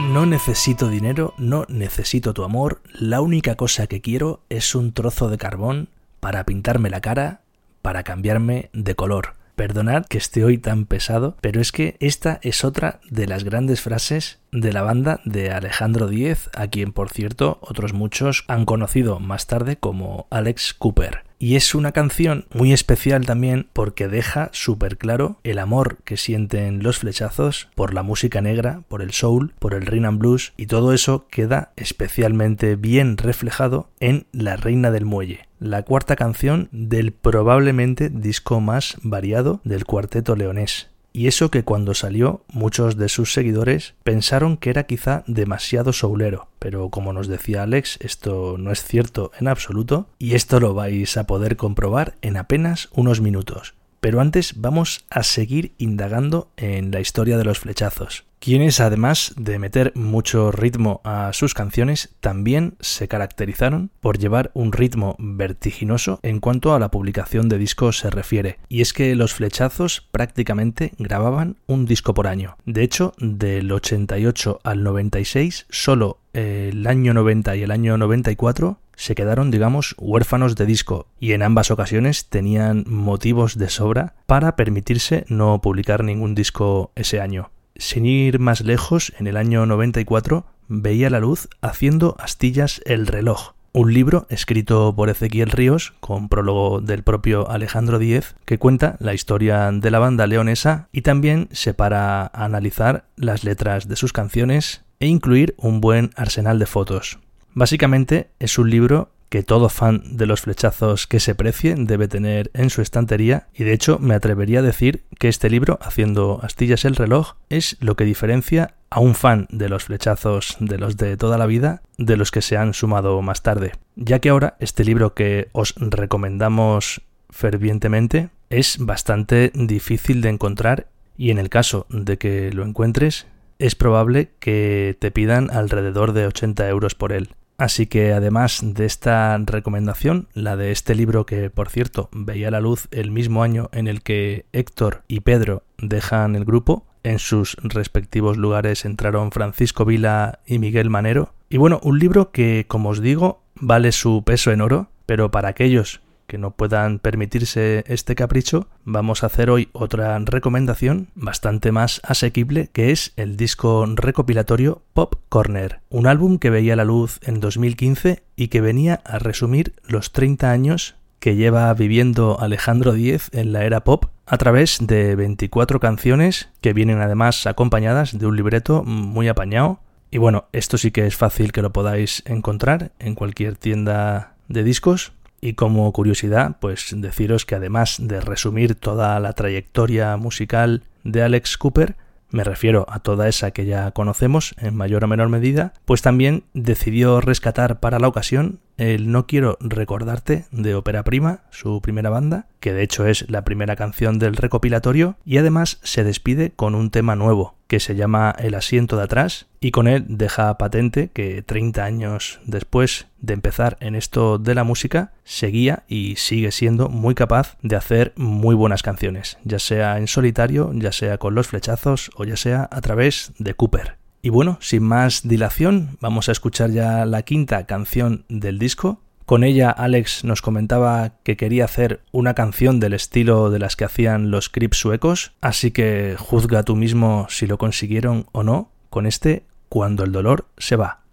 No 0.00 0.26
necesito 0.26 0.88
dinero, 0.88 1.34
no 1.38 1.66
necesito 1.68 2.34
tu 2.34 2.42
amor, 2.42 2.82
la 2.92 3.20
única 3.20 3.54
cosa 3.54 3.86
que 3.86 4.00
quiero 4.00 4.40
es 4.48 4.74
un 4.74 4.92
trozo 4.92 5.28
de 5.28 5.38
carbón 5.38 5.88
para 6.18 6.44
pintarme 6.44 6.90
la 6.90 7.00
cara, 7.00 7.42
para 7.80 8.02
cambiarme 8.02 8.70
de 8.72 8.96
color. 8.96 9.34
Perdonad 9.54 10.04
que 10.06 10.18
esté 10.18 10.42
hoy 10.42 10.58
tan 10.58 10.84
pesado, 10.86 11.36
pero 11.40 11.60
es 11.60 11.70
que 11.70 11.96
esta 12.00 12.40
es 12.42 12.64
otra 12.64 13.00
de 13.08 13.28
las 13.28 13.44
grandes 13.44 13.82
frases 13.82 14.40
de 14.50 14.72
la 14.72 14.82
banda 14.82 15.20
de 15.24 15.52
Alejandro 15.52 16.08
Díez, 16.08 16.50
a 16.54 16.66
quien 16.66 16.92
por 16.92 17.10
cierto 17.10 17.58
otros 17.60 17.92
muchos 17.92 18.44
han 18.48 18.64
conocido 18.64 19.20
más 19.20 19.46
tarde 19.46 19.76
como 19.76 20.26
Alex 20.30 20.74
Cooper. 20.74 21.22
Y 21.44 21.56
es 21.56 21.74
una 21.74 21.92
canción 21.92 22.46
muy 22.54 22.72
especial 22.72 23.26
también 23.26 23.68
porque 23.74 24.08
deja 24.08 24.48
súper 24.54 24.96
claro 24.96 25.40
el 25.44 25.58
amor 25.58 25.98
que 26.02 26.16
sienten 26.16 26.82
los 26.82 27.00
flechazos 27.00 27.68
por 27.74 27.92
la 27.92 28.02
música 28.02 28.40
negra, 28.40 28.80
por 28.88 29.02
el 29.02 29.10
soul, 29.10 29.52
por 29.58 29.74
el 29.74 29.84
rhythm 29.84 30.06
and 30.06 30.18
blues 30.20 30.54
y 30.56 30.68
todo 30.68 30.94
eso 30.94 31.26
queda 31.28 31.74
especialmente 31.76 32.76
bien 32.76 33.18
reflejado 33.18 33.90
en 34.00 34.26
La 34.32 34.56
Reina 34.56 34.90
del 34.90 35.04
Muelle, 35.04 35.46
la 35.58 35.82
cuarta 35.82 36.16
canción 36.16 36.70
del 36.72 37.12
probablemente 37.12 38.08
disco 38.08 38.62
más 38.62 38.96
variado 39.02 39.60
del 39.64 39.84
cuarteto 39.84 40.36
leonés. 40.36 40.93
Y 41.16 41.28
eso 41.28 41.48
que 41.48 41.62
cuando 41.62 41.94
salió 41.94 42.42
muchos 42.48 42.96
de 42.96 43.08
sus 43.08 43.32
seguidores 43.32 43.94
pensaron 44.02 44.56
que 44.56 44.70
era 44.70 44.82
quizá 44.82 45.22
demasiado 45.28 45.92
soulero, 45.92 46.48
pero 46.58 46.90
como 46.90 47.12
nos 47.12 47.28
decía 47.28 47.62
Alex, 47.62 47.98
esto 48.00 48.56
no 48.58 48.72
es 48.72 48.82
cierto 48.82 49.30
en 49.38 49.46
absoluto 49.46 50.08
y 50.18 50.34
esto 50.34 50.58
lo 50.58 50.74
vais 50.74 51.16
a 51.16 51.28
poder 51.28 51.56
comprobar 51.56 52.16
en 52.20 52.36
apenas 52.36 52.88
unos 52.92 53.20
minutos. 53.20 53.74
Pero 54.00 54.20
antes 54.20 54.54
vamos 54.56 55.04
a 55.08 55.22
seguir 55.22 55.72
indagando 55.78 56.50
en 56.56 56.90
la 56.90 56.98
historia 56.98 57.38
de 57.38 57.44
los 57.44 57.60
flechazos 57.60 58.24
quienes 58.44 58.78
además 58.80 59.32
de 59.38 59.58
meter 59.58 59.92
mucho 59.94 60.52
ritmo 60.52 61.00
a 61.02 61.32
sus 61.32 61.54
canciones, 61.54 62.14
también 62.20 62.74
se 62.78 63.08
caracterizaron 63.08 63.90
por 64.00 64.18
llevar 64.18 64.50
un 64.52 64.72
ritmo 64.72 65.16
vertiginoso 65.18 66.20
en 66.22 66.40
cuanto 66.40 66.74
a 66.74 66.78
la 66.78 66.90
publicación 66.90 67.48
de 67.48 67.56
discos 67.56 67.96
se 67.96 68.10
refiere. 68.10 68.58
Y 68.68 68.82
es 68.82 68.92
que 68.92 69.14
los 69.14 69.32
flechazos 69.32 70.06
prácticamente 70.10 70.92
grababan 70.98 71.56
un 71.66 71.86
disco 71.86 72.12
por 72.12 72.26
año. 72.26 72.58
De 72.66 72.82
hecho, 72.82 73.14
del 73.16 73.72
88 73.72 74.60
al 74.62 74.82
96, 74.82 75.64
solo 75.70 76.18
el 76.34 76.86
año 76.86 77.14
90 77.14 77.56
y 77.56 77.62
el 77.62 77.70
año 77.70 77.96
94 77.96 78.78
se 78.94 79.14
quedaron, 79.14 79.50
digamos, 79.50 79.94
huérfanos 79.96 80.54
de 80.54 80.66
disco 80.66 81.06
y 81.18 81.32
en 81.32 81.42
ambas 81.42 81.70
ocasiones 81.70 82.28
tenían 82.28 82.84
motivos 82.86 83.56
de 83.56 83.70
sobra 83.70 84.16
para 84.26 84.54
permitirse 84.54 85.24
no 85.28 85.62
publicar 85.62 86.04
ningún 86.04 86.34
disco 86.34 86.92
ese 86.94 87.22
año. 87.22 87.50
Sin 87.76 88.06
ir 88.06 88.38
más 88.38 88.60
lejos, 88.60 89.12
en 89.18 89.26
el 89.26 89.36
año 89.36 89.66
94 89.66 90.46
veía 90.68 91.10
la 91.10 91.18
luz 91.18 91.48
haciendo 91.60 92.14
astillas 92.20 92.80
el 92.84 93.08
reloj, 93.08 93.54
un 93.72 93.92
libro 93.92 94.26
escrito 94.30 94.94
por 94.94 95.10
Ezequiel 95.10 95.50
Ríos, 95.50 95.92
con 95.98 96.28
prólogo 96.28 96.80
del 96.80 97.02
propio 97.02 97.50
Alejandro 97.50 97.98
Díez, 97.98 98.36
que 98.44 98.58
cuenta 98.58 98.94
la 99.00 99.12
historia 99.12 99.72
de 99.72 99.90
la 99.90 99.98
banda 99.98 100.28
leonesa 100.28 100.88
y 100.92 101.02
también 101.02 101.48
se 101.50 101.74
para 101.74 102.28
analizar 102.28 103.06
las 103.16 103.42
letras 103.42 103.88
de 103.88 103.96
sus 103.96 104.12
canciones 104.12 104.84
e 105.00 105.08
incluir 105.08 105.56
un 105.58 105.80
buen 105.80 106.10
arsenal 106.14 106.60
de 106.60 106.66
fotos. 106.66 107.18
Básicamente 107.54 108.30
es 108.38 108.56
un 108.56 108.70
libro 108.70 109.10
que 109.34 109.42
todo 109.42 109.68
fan 109.68 110.00
de 110.16 110.26
los 110.26 110.42
flechazos 110.42 111.08
que 111.08 111.18
se 111.18 111.34
precie 111.34 111.74
debe 111.76 112.06
tener 112.06 112.52
en 112.54 112.70
su 112.70 112.82
estantería 112.82 113.48
y 113.52 113.64
de 113.64 113.72
hecho 113.72 113.98
me 113.98 114.14
atrevería 114.14 114.60
a 114.60 114.62
decir 114.62 115.06
que 115.18 115.28
este 115.28 115.50
libro, 115.50 115.80
Haciendo 115.82 116.38
astillas 116.44 116.84
el 116.84 116.94
reloj, 116.94 117.32
es 117.50 117.76
lo 117.80 117.96
que 117.96 118.04
diferencia 118.04 118.74
a 118.90 119.00
un 119.00 119.16
fan 119.16 119.48
de 119.50 119.68
los 119.68 119.82
flechazos 119.82 120.56
de 120.60 120.78
los 120.78 120.96
de 120.96 121.16
toda 121.16 121.36
la 121.36 121.46
vida 121.46 121.82
de 121.98 122.16
los 122.16 122.30
que 122.30 122.42
se 122.42 122.56
han 122.56 122.74
sumado 122.74 123.20
más 123.22 123.42
tarde, 123.42 123.72
ya 123.96 124.20
que 124.20 124.28
ahora 124.28 124.56
este 124.60 124.84
libro 124.84 125.14
que 125.14 125.48
os 125.50 125.74
recomendamos 125.78 127.02
fervientemente 127.28 128.28
es 128.50 128.76
bastante 128.78 129.50
difícil 129.52 130.20
de 130.20 130.28
encontrar 130.28 130.86
y 131.16 131.32
en 131.32 131.38
el 131.38 131.48
caso 131.48 131.86
de 131.90 132.18
que 132.18 132.52
lo 132.52 132.64
encuentres 132.64 133.26
es 133.58 133.74
probable 133.74 134.30
que 134.38 134.96
te 135.00 135.10
pidan 135.10 135.50
alrededor 135.50 136.12
de 136.12 136.28
80 136.28 136.68
euros 136.68 136.94
por 136.94 137.10
él. 137.10 137.30
Así 137.56 137.86
que 137.86 138.12
además 138.12 138.60
de 138.62 138.84
esta 138.84 139.38
recomendación, 139.38 140.28
la 140.34 140.56
de 140.56 140.72
este 140.72 140.94
libro 140.94 141.24
que 141.24 141.50
por 141.50 141.68
cierto 141.68 142.08
veía 142.12 142.50
la 142.50 142.60
luz 142.60 142.88
el 142.90 143.12
mismo 143.12 143.42
año 143.42 143.68
en 143.72 143.86
el 143.86 144.02
que 144.02 144.46
Héctor 144.52 145.02
y 145.06 145.20
Pedro 145.20 145.62
dejan 145.78 146.34
el 146.34 146.44
grupo, 146.44 146.84
en 147.04 147.18
sus 147.18 147.56
respectivos 147.62 148.38
lugares 148.38 148.84
entraron 148.84 149.30
Francisco 149.30 149.84
Vila 149.84 150.40
y 150.46 150.58
Miguel 150.58 150.90
Manero. 150.90 151.34
Y 151.48 151.58
bueno, 151.58 151.78
un 151.82 151.98
libro 151.98 152.32
que, 152.32 152.64
como 152.66 152.88
os 152.88 153.00
digo, 153.00 153.42
vale 153.54 153.92
su 153.92 154.24
peso 154.24 154.50
en 154.50 154.60
oro, 154.60 154.88
pero 155.06 155.30
para 155.30 155.50
aquellos 155.50 156.00
que 156.26 156.38
no 156.38 156.52
puedan 156.52 156.98
permitirse 156.98 157.84
este 157.86 158.14
capricho, 158.14 158.68
vamos 158.84 159.22
a 159.22 159.26
hacer 159.26 159.50
hoy 159.50 159.68
otra 159.72 160.18
recomendación 160.18 161.08
bastante 161.14 161.72
más 161.72 162.00
asequible 162.04 162.70
que 162.72 162.90
es 162.90 163.12
el 163.16 163.36
disco 163.36 163.86
recopilatorio 163.86 164.82
Pop 164.92 165.16
Corner, 165.28 165.80
un 165.90 166.06
álbum 166.06 166.38
que 166.38 166.50
veía 166.50 166.76
la 166.76 166.84
luz 166.84 167.20
en 167.22 167.40
2015 167.40 168.22
y 168.36 168.48
que 168.48 168.60
venía 168.60 169.00
a 169.04 169.18
resumir 169.18 169.74
los 169.84 170.12
30 170.12 170.50
años 170.50 170.96
que 171.24 171.36
lleva 171.36 171.72
viviendo 171.72 172.38
Alejandro 172.38 172.92
Díez 172.92 173.30
en 173.32 173.54
la 173.54 173.64
era 173.64 173.82
pop 173.82 174.06
a 174.26 174.36
través 174.36 174.78
de 174.80 175.16
24 175.16 175.80
canciones 175.80 176.50
que 176.60 176.74
vienen 176.74 177.00
además 177.00 177.46
acompañadas 177.46 178.18
de 178.18 178.26
un 178.26 178.36
libreto 178.36 178.84
muy 178.84 179.28
apañado. 179.28 179.80
Y 180.10 180.18
bueno, 180.18 180.44
esto 180.52 180.76
sí 180.76 180.90
que 180.90 181.06
es 181.06 181.16
fácil 181.16 181.52
que 181.52 181.62
lo 181.62 181.72
podáis 181.72 182.22
encontrar 182.26 182.92
en 182.98 183.14
cualquier 183.14 183.56
tienda 183.56 184.34
de 184.48 184.64
discos 184.64 185.14
y 185.44 185.52
como 185.52 185.92
curiosidad, 185.92 186.56
pues 186.58 186.94
deciros 186.96 187.44
que 187.44 187.54
además 187.54 187.98
de 188.00 188.22
resumir 188.22 188.76
toda 188.76 189.20
la 189.20 189.34
trayectoria 189.34 190.16
musical 190.16 190.84
de 191.02 191.22
Alex 191.22 191.58
Cooper, 191.58 191.96
me 192.30 192.44
refiero 192.44 192.86
a 192.88 193.00
toda 193.00 193.28
esa 193.28 193.50
que 193.50 193.66
ya 193.66 193.90
conocemos 193.90 194.54
en 194.58 194.74
mayor 194.74 195.04
o 195.04 195.06
menor 195.06 195.28
medida, 195.28 195.74
pues 195.84 196.00
también 196.00 196.44
decidió 196.54 197.20
rescatar 197.20 197.78
para 197.78 197.98
la 197.98 198.08
ocasión 198.08 198.58
el 198.78 199.12
No 199.12 199.26
quiero 199.26 199.58
recordarte 199.60 200.46
de 200.50 200.74
Ópera 200.74 201.04
Prima, 201.04 201.42
su 201.50 201.82
primera 201.82 202.08
banda, 202.08 202.46
que 202.58 202.72
de 202.72 202.82
hecho 202.82 203.06
es 203.06 203.28
la 203.28 203.44
primera 203.44 203.76
canción 203.76 204.18
del 204.18 204.36
recopilatorio, 204.36 205.16
y 205.26 205.36
además 205.36 205.78
se 205.82 206.04
despide 206.04 206.52
con 206.56 206.74
un 206.74 206.90
tema 206.90 207.16
nuevo, 207.16 207.54
que 207.74 207.80
se 207.80 207.96
llama 207.96 208.32
El 208.38 208.54
asiento 208.54 208.96
de 208.96 209.02
atrás, 209.02 209.48
y 209.58 209.72
con 209.72 209.88
él 209.88 210.04
deja 210.06 210.56
patente 210.58 211.10
que 211.12 211.42
30 211.42 211.84
años 211.84 212.38
después 212.46 213.08
de 213.18 213.34
empezar 213.34 213.78
en 213.80 213.96
esto 213.96 214.38
de 214.38 214.54
la 214.54 214.62
música, 214.62 215.12
seguía 215.24 215.82
y 215.88 216.14
sigue 216.14 216.52
siendo 216.52 216.88
muy 216.88 217.16
capaz 217.16 217.56
de 217.62 217.74
hacer 217.74 218.12
muy 218.14 218.54
buenas 218.54 218.84
canciones, 218.84 219.38
ya 219.42 219.58
sea 219.58 219.98
en 219.98 220.06
solitario, 220.06 220.70
ya 220.72 220.92
sea 220.92 221.18
con 221.18 221.34
los 221.34 221.48
flechazos 221.48 222.12
o 222.14 222.22
ya 222.22 222.36
sea 222.36 222.68
a 222.70 222.80
través 222.80 223.32
de 223.38 223.54
Cooper. 223.54 223.96
Y 224.22 224.28
bueno, 224.28 224.56
sin 224.60 224.84
más 224.84 225.26
dilación, 225.26 225.98
vamos 226.00 226.28
a 226.28 226.32
escuchar 226.32 226.70
ya 226.70 227.04
la 227.06 227.22
quinta 227.22 227.66
canción 227.66 228.24
del 228.28 228.60
disco. 228.60 229.00
Con 229.26 229.42
ella 229.42 229.70
Alex 229.70 230.24
nos 230.24 230.42
comentaba 230.42 231.12
que 231.22 231.36
quería 231.36 231.64
hacer 231.64 232.02
una 232.12 232.34
canción 232.34 232.78
del 232.78 232.92
estilo 232.92 233.50
de 233.50 233.58
las 233.58 233.74
que 233.74 233.84
hacían 233.84 234.30
los 234.30 234.50
Crips 234.50 234.76
suecos, 234.76 235.32
así 235.40 235.70
que 235.70 236.16
juzga 236.18 236.62
tú 236.62 236.76
mismo 236.76 237.26
si 237.30 237.46
lo 237.46 237.56
consiguieron 237.56 238.26
o 238.32 238.42
no 238.42 238.70
con 238.90 239.06
este 239.06 239.44
Cuando 239.70 240.04
el 240.04 240.12
dolor 240.12 240.46
se 240.58 240.76
va. 240.76 241.04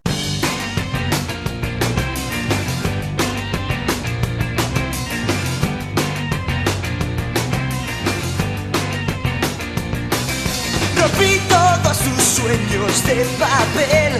sueños 12.42 13.04
de 13.06 13.24
papel. 13.38 14.12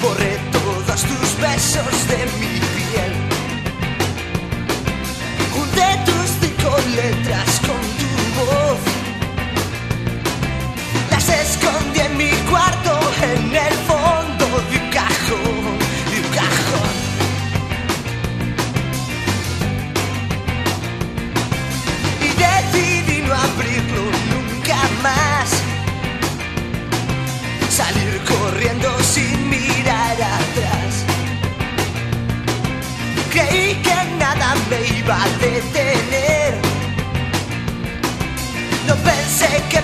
Borré 0.00 0.38
todos 0.50 1.02
tus 1.02 1.31
besos 1.62 2.08
de 2.08 2.18
mi 2.40 2.54
piel. 2.76 3.12
Junté 5.54 5.88
tus 6.06 6.28
cinco 6.40 6.70
letras 6.96 7.60
con 7.60 7.82
tu 8.00 8.10
voz. 8.40 8.80
Las 11.10 11.28
escondí 11.28 12.00
en 12.00 12.16
mi 12.16 12.30
cuarto, 12.50 12.98
en 13.22 13.54
el 13.54 13.74
me 34.70 34.98
iba 34.98 35.16
a 35.22 35.28
detener. 35.38 36.54
No 38.86 38.94
pensé 38.96 39.62
que 39.70 39.80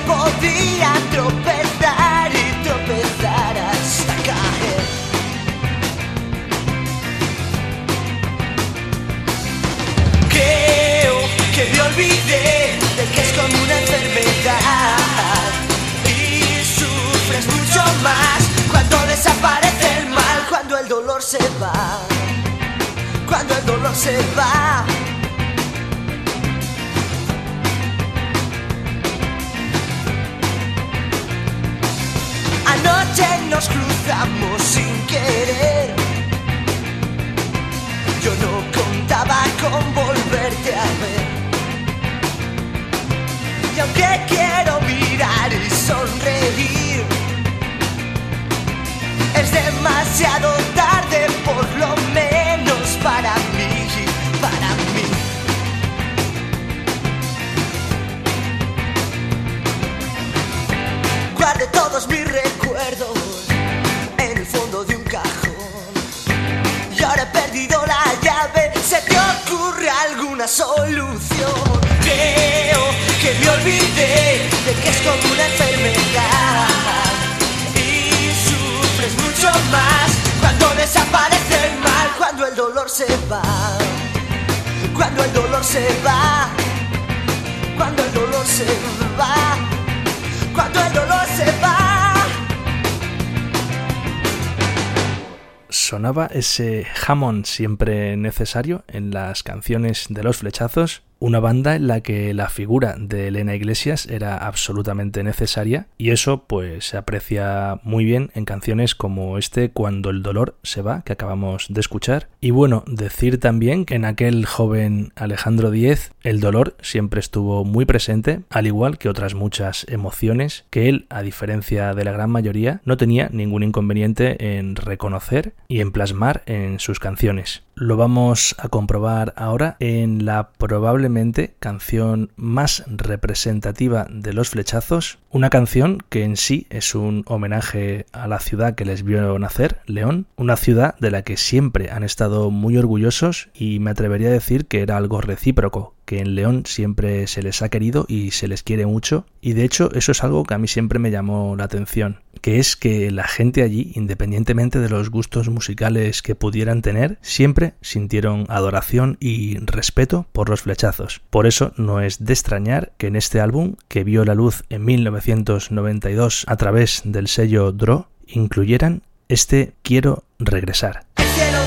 ese 96.39 96.85
jamón 96.85 97.45
siempre 97.45 98.17
necesario 98.17 98.85
en 98.89 99.11
las 99.11 99.43
canciones 99.43 100.07
de 100.09 100.23
los 100.23 100.39
flechazos 100.39 101.03
una 101.21 101.41
banda 101.41 101.77
en 101.77 101.87
la 101.89 102.01
que 102.01 102.33
la 102.35 102.49
figura 102.49 102.95
de 102.99 103.29
Elena 103.29 103.55
Iglesias 103.55 104.07
era 104.07 104.37
absolutamente 104.37 105.23
necesaria 105.23 105.87
y 105.99 106.11
eso 106.11 106.45
pues 106.47 106.87
se 106.87 106.97
aprecia 106.97 107.81
muy 107.83 108.05
bien 108.05 108.31
en 108.35 108.45
canciones 108.45 108.95
como 108.95 109.39
este 109.39 109.71
Cuando 109.71 110.11
el 110.11 110.23
dolor 110.23 110.57
se 110.63 110.83
va 110.83 111.03
que 111.03 111.13
acabamos 111.13 111.67
de 111.69 111.81
escuchar. 111.81 112.29
Y 112.41 112.51
bueno 112.51 112.85
decir 112.87 113.41
también 113.41 113.85
que 113.85 113.95
en 113.95 114.05
aquel 114.05 114.47
joven 114.47 115.13
Alejandro 115.17 115.71
Díez 115.71 116.13
el 116.23 116.41
dolor 116.41 116.77
siempre 116.81 117.21
estuvo 117.21 117.65
muy 117.65 117.85
presente 117.85 118.41
al 118.51 118.67
igual 118.67 118.99
que 118.99 119.09
otras 119.09 119.35
muchas 119.35 119.87
emociones 119.89 120.65
que 120.71 120.89
él 120.89 121.07
a 121.11 121.23
diferencia 121.23 121.95
de 121.95 122.05
la 122.05 122.13
gran 122.13 122.31
mayoría 122.31 122.81
no 122.85 122.97
tenía 122.97 123.29
ningún 123.33 123.63
inconveniente 123.63 124.59
en 124.59 124.77
reconocer 124.77 125.55
y 125.69 125.81
en 125.81 125.93
plasmar 125.93 126.43
en 126.47 126.79
sus 126.79 127.01
canciones 127.01 127.63
lo 127.81 127.97
vamos 127.97 128.57
a 128.59 128.69
comprobar 128.69 129.33
ahora 129.37 129.77
en 129.79 130.25
la 130.25 130.51
probablemente 130.51 131.55
canción 131.61 132.33
más 132.35 132.83
representativa 132.89 134.07
de 134.11 134.33
los 134.33 134.51
flechazos, 134.51 135.19
una 135.31 135.49
canción 135.49 136.03
que 136.09 136.25
en 136.25 136.37
sí 136.37 136.67
es 136.71 136.95
un 136.95 137.23
homenaje 137.27 138.07
a 138.13 138.27
la 138.27 138.41
ciudad 138.41 138.75
que 138.75 138.85
les 138.85 139.05
vio 139.05 139.39
nacer, 139.39 139.81
León, 139.87 140.27
una 140.37 140.57
ciudad 140.57 140.97
de 140.99 141.11
la 141.13 141.23
que 141.23 141.37
siempre 141.37 141.91
han 141.91 142.03
estado 142.03 142.51
muy 142.51 142.77
orgullosos 142.77 143.49
y 143.55 143.79
me 143.79 143.91
atrevería 143.91 144.29
a 144.29 144.33
decir 144.33 144.67
que 144.67 144.83
era 144.83 144.97
algo 144.97 145.21
recíproco, 145.21 145.95
que 146.05 146.21
en 146.21 146.35
León 146.35 146.63
siempre 146.65 147.27
se 147.27 147.43
les 147.43 147.61
ha 147.63 147.69
querido 147.69 148.07
y 148.09 148.31
se 148.31 148.49
les 148.49 148.63
quiere 148.63 148.87
mucho. 148.87 149.27
Y 149.43 149.53
de 149.53 149.65
hecho 149.65 149.91
eso 149.95 150.13
es 150.13 150.25
algo 150.25 150.45
que 150.45 150.55
a 150.55 150.59
mí 150.59 150.67
siempre 150.67 150.99
me 150.99 151.11
llamó 151.11 151.55
la 151.55 151.65
atención, 151.65 152.23
que 152.41 152.59
es 152.59 152.77
que 152.77 153.11
la 153.11 153.27
gente 153.27 153.63
allí, 153.63 153.93
independientemente 153.95 154.79
de 154.79 154.89
los 154.89 155.11
gustos 155.11 155.49
musicales 155.49 156.23
que 156.23 156.35
pudieran 156.35 156.83
tener, 156.83 157.19
siempre 157.23 157.75
sintieron 157.81 158.47
adoración 158.49 159.17
y 159.21 159.59
respeto 159.59 160.27
por 160.33 160.49
los 160.49 160.63
flechazos. 160.63 161.21
Por 161.31 161.47
eso 161.47 161.73
no 161.77 162.01
es 162.01 162.25
de 162.25 162.33
extrañar 162.33 162.93
que 162.97 163.09
en 163.09 163.17
este 163.17 163.41
álbum, 163.41 163.75
que 163.89 164.05
vio 164.05 164.25
la 164.25 164.35
luz 164.35 164.65
en 164.69 164.85
1992 164.85 166.45
a 166.47 166.57
través 166.57 167.03
del 167.05 167.29
sello 167.29 167.73
Draw, 167.73 168.07
incluyeran 168.27 169.03
este 169.29 169.75
Quiero 169.83 170.25
regresar. 170.39 171.05
El 171.17 171.27
cielo 171.27 171.59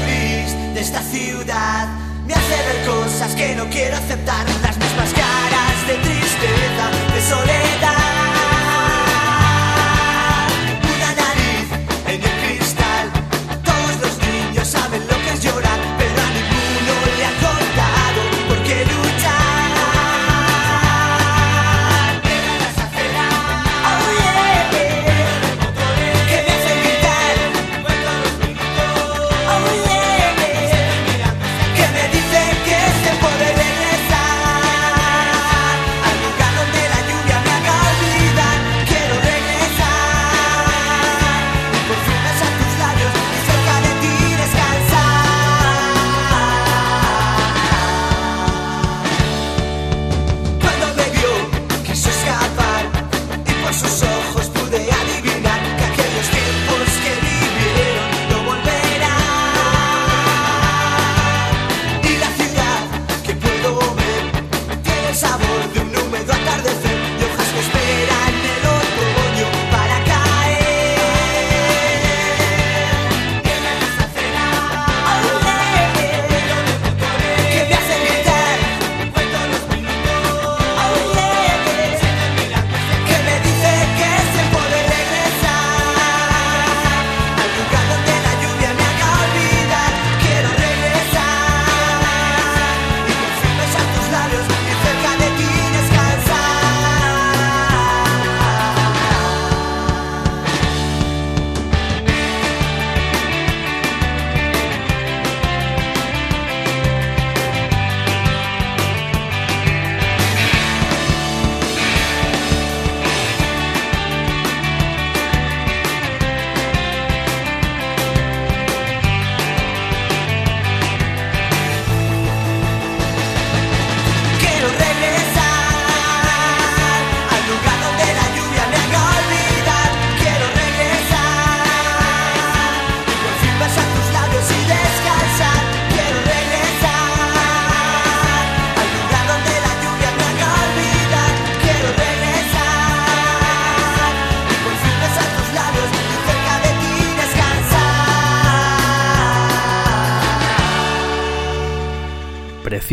de 0.73 0.79
esta 0.79 1.01
ciudad 1.01 1.87
me 2.25 2.33
hace 2.33 2.55
ver 2.55 2.85
cosas 2.85 3.35
que 3.35 3.55
no 3.55 3.65
quiero 3.69 3.95
aceptar. 3.97 4.45
Las 4.61 4.77
mismas 4.77 5.13
caras 5.13 5.87
de 5.87 5.95
tristeza, 5.95 6.89
de 7.13 7.21
soledad. 7.21 7.90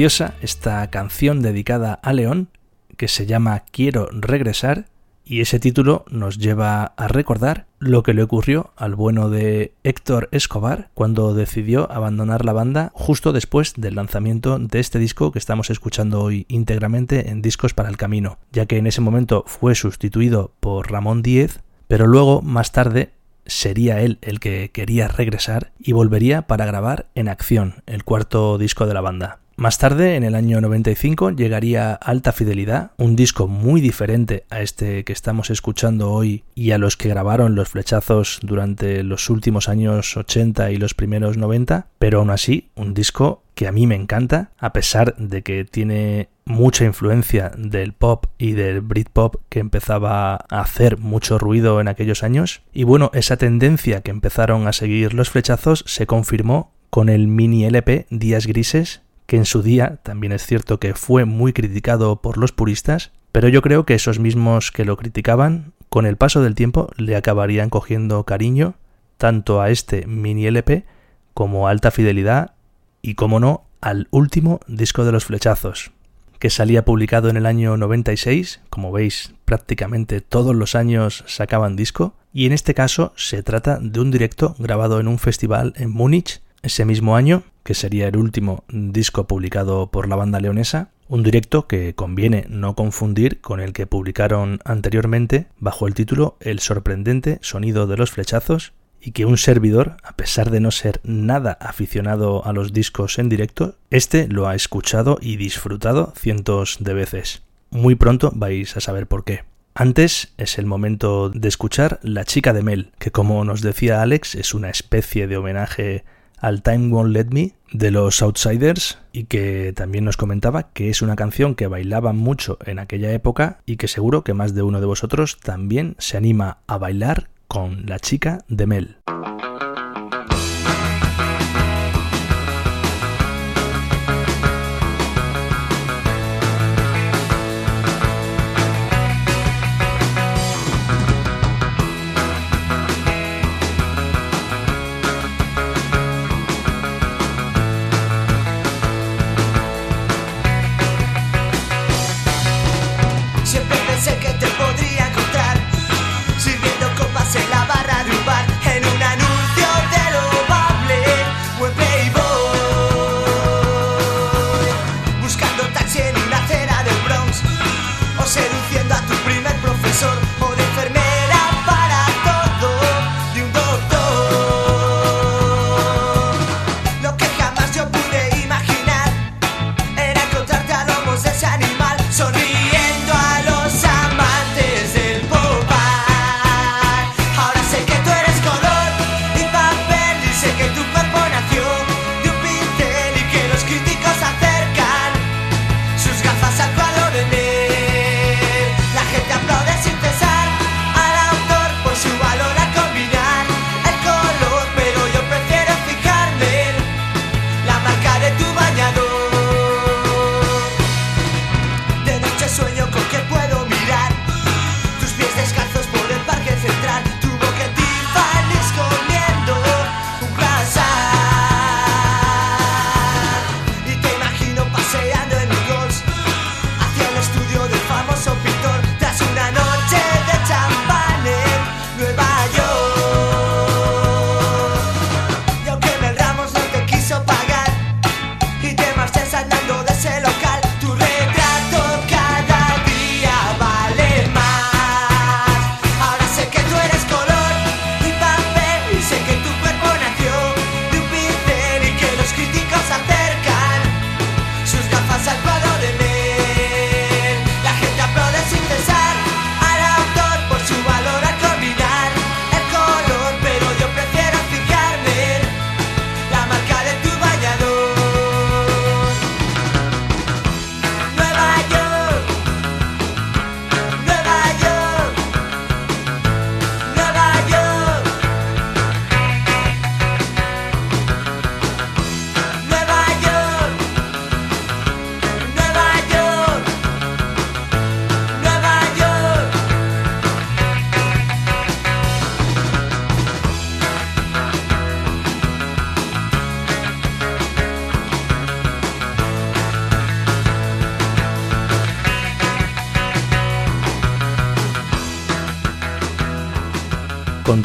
Esta 0.05 0.91
canción 0.91 1.43
dedicada 1.43 1.95
a 1.95 2.13
León 2.13 2.51
que 2.97 3.09
se 3.09 3.27
llama 3.27 3.65
Quiero 3.73 4.09
regresar 4.13 4.87
y 5.25 5.41
ese 5.41 5.59
título 5.59 6.05
nos 6.09 6.39
lleva 6.39 6.85
a 6.97 7.09
recordar 7.09 7.67
lo 7.81 8.05
que 8.05 8.15
le 8.15 8.23
ocurrió 8.23 8.73
al 8.77 8.95
bueno 8.95 9.29
de 9.29 9.73
Héctor 9.83 10.29
Escobar 10.31 10.91
cuando 10.95 11.35
decidió 11.35 11.91
abandonar 11.91 12.45
la 12.45 12.53
banda 12.53 12.93
justo 12.95 13.33
después 13.33 13.75
del 13.77 13.97
lanzamiento 13.97 14.61
de 14.61 14.79
este 14.79 15.01
disco 15.01 15.33
que 15.33 15.41
estamos 15.41 15.69
escuchando 15.69 16.23
hoy 16.23 16.47
íntegramente 16.49 17.31
en 17.31 17.43
Discos 17.43 17.75
para 17.75 17.89
el 17.89 17.97
Camino, 17.97 18.39
ya 18.53 18.67
que 18.67 18.77
en 18.77 18.87
ese 18.87 19.01
momento 19.01 19.43
fue 19.49 19.75
sustituido 19.75 20.53
por 20.61 20.93
Ramón 20.93 21.23
Díez, 21.23 21.59
pero 21.89 22.07
luego 22.07 22.41
más 22.41 22.71
tarde 22.71 23.11
sería 23.47 24.01
él 24.01 24.19
el 24.23 24.39
que 24.39 24.71
quería 24.71 25.09
regresar 25.09 25.73
y 25.77 25.91
volvería 25.91 26.43
para 26.43 26.67
grabar 26.67 27.09
En 27.17 27.29
Acción, 27.29 27.83
el 27.87 28.05
cuarto 28.05 28.59
disco 28.59 28.87
de 28.87 28.95
la 28.95 29.01
banda. 29.01 29.41
Más 29.59 29.77
tarde, 29.77 30.15
en 30.15 30.23
el 30.23 30.37
año 30.37 30.61
95, 30.61 31.33
llegaría 31.33 31.93
Alta 31.93 32.31
Fidelidad, 32.31 32.93
un 32.97 33.17
disco 33.17 33.49
muy 33.49 33.81
diferente 33.81 34.45
a 34.51 34.61
este 34.61 35.03
que 35.03 35.13
estamos 35.13 35.51
escuchando 35.51 36.13
hoy 36.13 36.45
y 36.55 36.71
a 36.71 36.79
los 36.79 36.97
que 36.97 37.09
grabaron 37.09 37.57
los 37.57 37.69
flechazos 37.69 38.39
durante 38.41 39.03
los 39.03 39.29
últimos 39.31 39.69
años 39.69 40.17
80 40.17 40.71
y 40.71 40.77
los 40.77 40.95
primeros 40.95 41.39
90, 41.39 41.89
pero 41.99 42.21
aún 42.21 42.31
así, 42.31 42.71
un 42.77 42.95
disco 42.95 43.43
que 43.57 43.67
a 43.67 43.73
mí 43.73 43.89
me 43.89 43.97
encanta, 43.97 44.53
a 44.61 44.73
pesar 44.73 45.17
de 45.17 45.43
que 45.43 45.65
tiene 45.65 46.29
mucha 46.45 46.85
influencia 46.85 47.51
del 47.59 47.95
pop 47.95 48.27
y 48.39 48.53
del 48.53 48.81
Britpop 48.81 49.43
que 49.49 49.59
empezaba 49.59 50.35
a 50.35 50.61
hacer 50.61 50.99
mucho 50.99 51.37
ruido 51.37 51.81
en 51.81 51.89
aquellos 51.89 52.23
años. 52.23 52.63
Y 52.73 52.85
bueno, 52.85 53.11
esa 53.13 53.37
tendencia 53.37 54.03
que 54.03 54.13
empezaron 54.13 54.69
a 54.69 54.73
seguir 54.73 55.15
los 55.15 55.31
flechazos 55.31 55.83
se 55.85 56.07
confirmó 56.07 56.75
con 56.91 57.09
el 57.09 57.27
mini 57.27 57.65
LP 57.65 58.07
Días 58.11 58.47
Grises 58.47 59.03
que 59.29 59.37
en 59.37 59.45
su 59.45 59.63
día 59.63 60.01
también 60.03 60.33
es 60.33 60.47
cierto 60.47 60.81
que 60.81 60.95
fue 60.95 61.27
muy 61.27 61.53
criticado 61.53 62.23
por 62.23 62.39
los 62.39 62.53
puristas, 62.53 63.13
pero 63.31 63.49
yo 63.49 63.61
creo 63.61 63.85
que 63.85 63.93
esos 63.93 64.19
mismos 64.19 64.73
que 64.73 64.87
lo 64.87 64.97
criticaban, 64.97 65.75
con 65.91 66.07
el 66.07 66.17
paso 66.17 66.43
del 66.43 66.55
tiempo 66.55 66.91
le 66.97 67.15
acabarían 67.15 67.69
cogiendo 67.69 68.25
cariño 68.25 68.77
tanto 69.19 69.61
a 69.61 69.69
este 69.69 70.07
mini 70.07 70.47
LP 70.47 70.87
como 71.35 71.69
a 71.69 71.73
alta 71.73 71.91
fidelidad 71.91 72.55
y, 73.03 73.17
como 73.17 73.39
no, 73.39 73.67
al 73.83 74.09
último 74.13 74.61
disco 74.67 75.05
de 75.05 75.13
los 75.13 75.27
flechazos, 75.27 75.93
que 76.39 76.49
salía 76.49 76.87
publicado 76.87 77.29
en 77.29 77.37
el 77.37 77.45
año 77.45 77.77
96, 77.77 78.63
como 78.71 78.93
veis 78.93 79.35
prácticamente 79.45 80.23
todos 80.23 80.57
los 80.57 80.75
años 80.75 81.23
sacaban 81.27 81.77
disco, 81.77 82.15
y 82.33 82.47
en 82.47 82.53
este 82.53 82.73
caso 82.73 83.13
se 83.15 83.43
trata 83.43 83.79
de 83.79 84.01
un 84.01 84.11
directo 84.11 84.57
grabado 84.59 85.01
en 85.01 85.07
un 85.07 85.19
festival 85.19 85.75
en 85.77 85.91
Múnich 85.91 86.41
ese 86.63 86.87
mismo 86.87 87.15
año, 87.15 87.43
que 87.69 87.75
sería 87.75 88.09
el 88.09 88.17
último 88.17 88.65
disco 88.71 89.27
publicado 89.27 89.91
por 89.91 90.09
la 90.09 90.17
banda 90.17 90.41
leonesa, 90.41 90.89
un 91.07 91.23
directo 91.23 91.67
que 91.67 91.95
conviene 91.95 92.47
no 92.49 92.75
confundir 92.75 93.43
con 93.43 93.61
el 93.61 93.75
que 93.75 93.87
publicaron 93.87 94.61
anteriormente 94.65 95.49
bajo 95.59 95.87
el 95.87 95.93
título 95.93 96.39
El 96.41 96.61
sorprendente 96.61 97.39
sonido 97.43 97.87
de 97.87 97.99
los 97.99 98.11
flechazos 98.11 98.73
y 99.03 99.11
que 99.11 99.27
un 99.27 99.37
servidor, 99.37 99.99
a 100.03 100.17
pesar 100.17 100.51
de 100.51 100.61
no 100.61 100.71
ser 100.71 101.03
nada 101.05 101.59
aficionado 101.61 102.43
a 102.47 102.55
los 102.55 102.73
discos 102.73 103.19
en 103.19 103.29
directo, 103.29 103.77
este 103.91 104.29
lo 104.29 104.49
ha 104.49 104.55
escuchado 104.55 105.19
y 105.21 105.37
disfrutado 105.37 106.15
cientos 106.17 106.79
de 106.81 106.95
veces. 106.95 107.43
Muy 107.69 107.97
pronto 107.97 108.33
vais 108.35 108.79
a 108.79 108.81
saber 108.81 109.07
por 109.07 109.25
qué. 109.25 109.45
Antes 109.75 110.33
es 110.39 110.59
el 110.59 110.65
momento 110.65 111.29
de 111.29 111.49
escuchar 111.49 112.01
La 112.03 112.25
chica 112.25 112.55
de 112.55 112.63
Mel, 112.63 112.93
que 112.99 113.11
como 113.11 113.45
nos 113.45 113.61
decía 113.61 114.01
Alex 114.01 114.37
es 114.37 114.55
una 114.55 114.71
especie 114.71 115.27
de 115.27 115.37
homenaje 115.37 116.05
al 116.41 116.63
Time 116.63 116.89
Won't 116.89 117.13
Let 117.13 117.27
Me 117.31 117.53
de 117.73 117.91
los 117.91 118.23
Outsiders 118.23 118.99
y 119.13 119.25
que 119.25 119.73
también 119.75 120.05
nos 120.05 120.17
comentaba 120.17 120.71
que 120.73 120.91
es 120.91 121.03
una 121.03 121.17
canción 121.17 121.55
que 121.55 121.67
bailaban 121.67 122.17
mucho 122.17 122.59
en 122.65 122.79
aquella 122.79 123.13
época 123.13 123.59
y 123.67 123.77
que 123.77 123.89
seguro 123.89 124.25
que 124.25 124.35
más 124.35 124.55
de 124.55 124.63
uno 124.63 124.81
de 124.81 124.87
vosotros 124.87 125.39
también 125.43 125.97
se 125.99 126.17
anima 126.17 126.59
a 126.67 126.79
bailar 126.79 127.29
con 127.47 127.87
la 127.87 127.99
chica 127.99 128.45
de 128.49 128.67
Mel. 128.67 128.97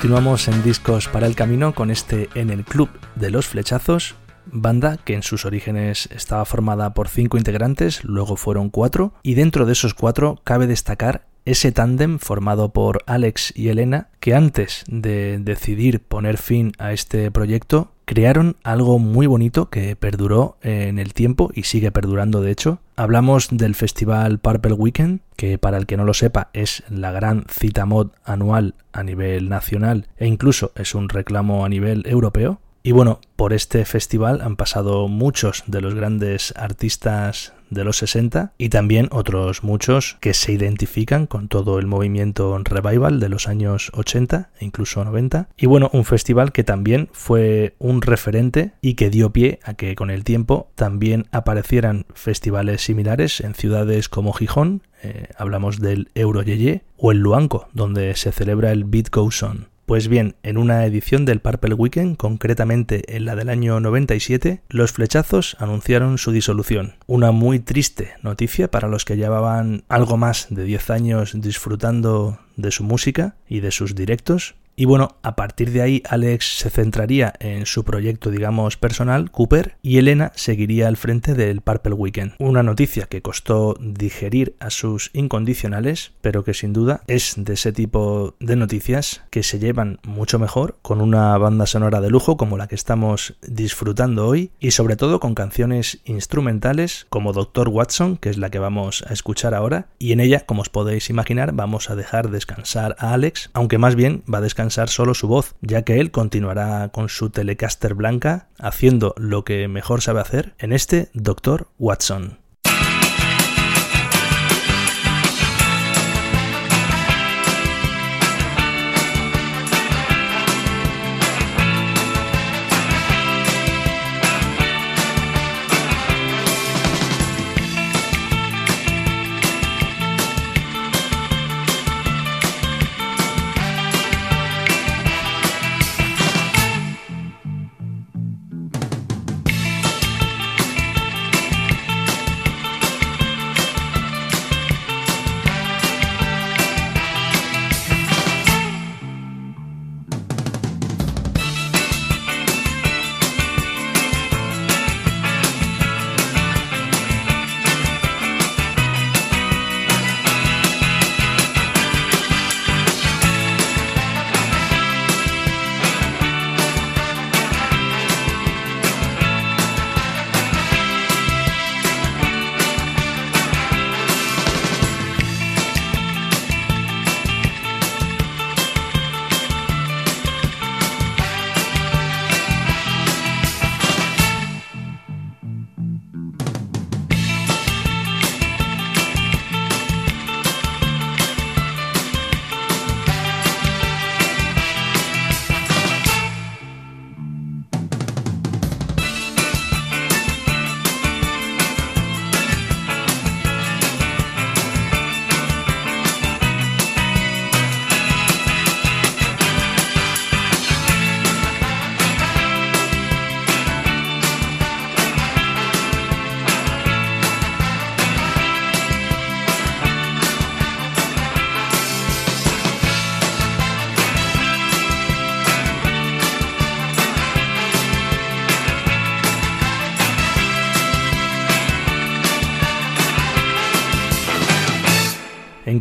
Continuamos 0.03 0.49
en 0.49 0.61
Discos 0.63 1.07
para 1.07 1.27
el 1.27 1.33
Camino 1.33 1.73
con 1.73 1.89
este 1.89 2.27
En 2.35 2.49
el 2.49 2.65
Club 2.65 2.89
de 3.15 3.31
los 3.31 3.47
Flechazos, 3.47 4.15
banda 4.45 4.97
que 4.97 5.13
en 5.13 5.23
sus 5.23 5.45
orígenes 5.45 6.09
estaba 6.11 6.43
formada 6.43 6.93
por 6.93 7.07
cinco 7.07 7.37
integrantes, 7.37 8.03
luego 8.03 8.35
fueron 8.35 8.69
cuatro, 8.69 9.13
y 9.23 9.35
dentro 9.35 9.65
de 9.65 9.71
esos 9.71 9.93
cuatro 9.93 10.41
cabe 10.43 10.67
destacar 10.67 11.25
ese 11.45 11.71
tándem 11.71 12.19
formado 12.19 12.69
por 12.69 13.03
Alex 13.05 13.53
y 13.55 13.69
Elena, 13.69 14.09
que 14.19 14.33
antes 14.33 14.83
de 14.87 15.39
decidir 15.39 16.01
poner 16.01 16.37
fin 16.37 16.71
a 16.77 16.93
este 16.93 17.29
proyecto, 17.31 17.91
crearon 18.05 18.57
algo 18.63 18.99
muy 18.99 19.27
bonito 19.27 19.69
que 19.69 19.95
perduró 19.95 20.57
en 20.61 20.99
el 20.99 21.13
tiempo 21.13 21.51
y 21.53 21.63
sigue 21.63 21.91
perdurando 21.91 22.41
de 22.41 22.51
hecho. 22.51 22.79
Hablamos 22.95 23.49
del 23.51 23.75
festival 23.75 24.39
Purple 24.39 24.73
Weekend, 24.73 25.21
que 25.35 25.57
para 25.57 25.77
el 25.77 25.85
que 25.85 25.97
no 25.97 26.05
lo 26.05 26.13
sepa 26.13 26.49
es 26.53 26.83
la 26.89 27.11
gran 27.11 27.45
cita 27.49 27.85
mod 27.85 28.11
anual 28.23 28.75
a 28.91 29.03
nivel 29.03 29.49
nacional 29.49 30.07
e 30.17 30.27
incluso 30.27 30.71
es 30.75 30.95
un 30.95 31.09
reclamo 31.09 31.65
a 31.65 31.69
nivel 31.69 32.03
europeo. 32.05 32.59
Y 32.85 32.91
bueno, 32.91 33.21
por 33.37 33.53
este 33.53 33.85
festival 33.85 34.41
han 34.41 34.57
pasado 34.57 35.07
muchos 35.07 35.63
de 35.67 35.79
los 35.79 35.95
grandes 35.95 36.53
artistas 36.57 37.53
de 37.73 37.83
los 37.83 37.97
60 37.97 38.53
y 38.57 38.69
también 38.69 39.07
otros 39.11 39.63
muchos 39.63 40.17
que 40.19 40.33
se 40.33 40.51
identifican 40.51 41.27
con 41.27 41.47
todo 41.47 41.79
el 41.79 41.87
movimiento 41.87 42.57
revival 42.63 43.19
de 43.19 43.29
los 43.29 43.47
años 43.47 43.91
80 43.93 44.49
e 44.59 44.65
incluso 44.65 45.03
90. 45.03 45.49
Y 45.57 45.65
bueno, 45.65 45.89
un 45.93 46.05
festival 46.05 46.51
que 46.51 46.63
también 46.63 47.09
fue 47.11 47.75
un 47.79 48.01
referente 48.01 48.73
y 48.81 48.95
que 48.95 49.09
dio 49.09 49.31
pie 49.31 49.59
a 49.63 49.73
que 49.73 49.95
con 49.95 50.09
el 50.09 50.23
tiempo 50.23 50.71
también 50.75 51.27
aparecieran 51.31 52.05
festivales 52.13 52.81
similares 52.81 53.41
en 53.41 53.55
ciudades 53.55 54.09
como 54.09 54.33
Gijón, 54.33 54.83
eh, 55.01 55.27
hablamos 55.37 55.79
del 55.79 56.09
Euroyeye, 56.15 56.83
o 56.97 57.11
el 57.11 57.19
Luanco, 57.19 57.67
donde 57.73 58.15
se 58.15 58.31
celebra 58.31 58.71
el 58.71 58.85
Beat 58.85 59.09
Goes 59.09 59.43
On. 59.43 59.72
Pues 59.85 60.07
bien, 60.07 60.35
en 60.43 60.57
una 60.57 60.85
edición 60.85 61.25
del 61.25 61.41
Purple 61.41 61.73
Weekend, 61.73 62.15
concretamente 62.15 63.17
en 63.17 63.25
la 63.25 63.35
del 63.35 63.49
año 63.49 63.81
97, 63.81 64.61
los 64.69 64.93
flechazos 64.93 65.57
anunciaron 65.59 66.17
su 66.17 66.31
disolución. 66.31 66.95
Una 67.05 67.31
muy 67.31 67.59
triste 67.59 68.13
noticia 68.21 68.71
para 68.71 68.87
los 68.87 69.03
que 69.03 69.17
llevaban 69.17 69.83
algo 69.89 70.15
más 70.15 70.47
de 70.49 70.63
10 70.63 70.89
años 70.89 71.33
disfrutando 71.35 72.39
de 72.55 72.71
su 72.71 72.85
música 72.85 73.35
y 73.49 73.59
de 73.59 73.71
sus 73.71 73.93
directos, 73.93 74.55
y 74.75 74.85
bueno, 74.85 75.17
a 75.21 75.35
partir 75.35 75.71
de 75.71 75.81
ahí 75.81 76.03
Alex 76.09 76.57
se 76.57 76.69
centraría 76.69 77.33
en 77.39 77.65
su 77.65 77.83
proyecto, 77.83 78.31
digamos, 78.31 78.77
personal, 78.77 79.29
Cooper, 79.29 79.77
y 79.83 79.99
Elena 79.99 80.31
seguiría 80.35 80.87
al 80.87 80.97
frente 80.97 81.35
del 81.35 81.61
Purple 81.61 81.93
Weekend. 81.93 82.33
Una 82.39 82.63
noticia 82.63 83.05
que 83.05 83.21
costó 83.21 83.75
digerir 83.79 84.55
a 84.59 84.69
sus 84.71 85.11
incondicionales, 85.13 86.13
pero 86.21 86.43
que 86.43 86.53
sin 86.53 86.73
duda 86.73 87.01
es 87.07 87.35
de 87.37 87.53
ese 87.53 87.71
tipo 87.71 88.35
de 88.39 88.55
noticias 88.55 89.23
que 89.29 89.43
se 89.43 89.59
llevan 89.59 89.99
mucho 90.03 90.39
mejor 90.39 90.77
con 90.81 91.01
una 91.01 91.37
banda 91.37 91.67
sonora 91.67 92.01
de 92.01 92.09
lujo 92.09 92.35
como 92.37 92.57
la 92.57 92.67
que 92.67 92.75
estamos 92.75 93.35
disfrutando 93.47 94.27
hoy 94.27 94.51
y 94.59 94.71
sobre 94.71 94.95
todo 94.95 95.19
con 95.19 95.35
canciones 95.35 95.99
instrumentales 96.05 97.05
como 97.09 97.33
Doctor 97.33 97.69
Watson, 97.69 98.17
que 98.17 98.29
es 98.29 98.37
la 98.37 98.49
que 98.49 98.59
vamos 98.59 99.03
a 99.07 99.13
escuchar 99.13 99.53
ahora, 99.53 99.87
y 99.99 100.13
en 100.13 100.19
ella, 100.19 100.45
como 100.45 100.61
os 100.61 100.69
podéis 100.69 101.09
imaginar, 101.09 101.53
vamos 101.53 101.89
a 101.89 101.95
dejar 101.95 102.31
descansar 102.31 102.95
a 102.97 103.13
Alex, 103.13 103.51
aunque 103.53 103.77
más 103.77 103.95
bien 103.95 104.23
va 104.31 104.39
a 104.39 104.41
descansar 104.41 104.62
solo 104.71 105.13
su 105.13 105.27
voz, 105.27 105.55
ya 105.61 105.83
que 105.83 105.99
él 105.99 106.11
continuará 106.11 106.89
con 106.89 107.09
su 107.09 107.29
Telecaster 107.29 107.93
blanca 107.93 108.49
haciendo 108.59 109.13
lo 109.17 109.43
que 109.43 109.67
mejor 109.67 110.01
sabe 110.01 110.21
hacer 110.21 110.55
en 110.59 110.73
este 110.73 111.09
Dr. 111.13 111.67
Watson. 111.79 112.42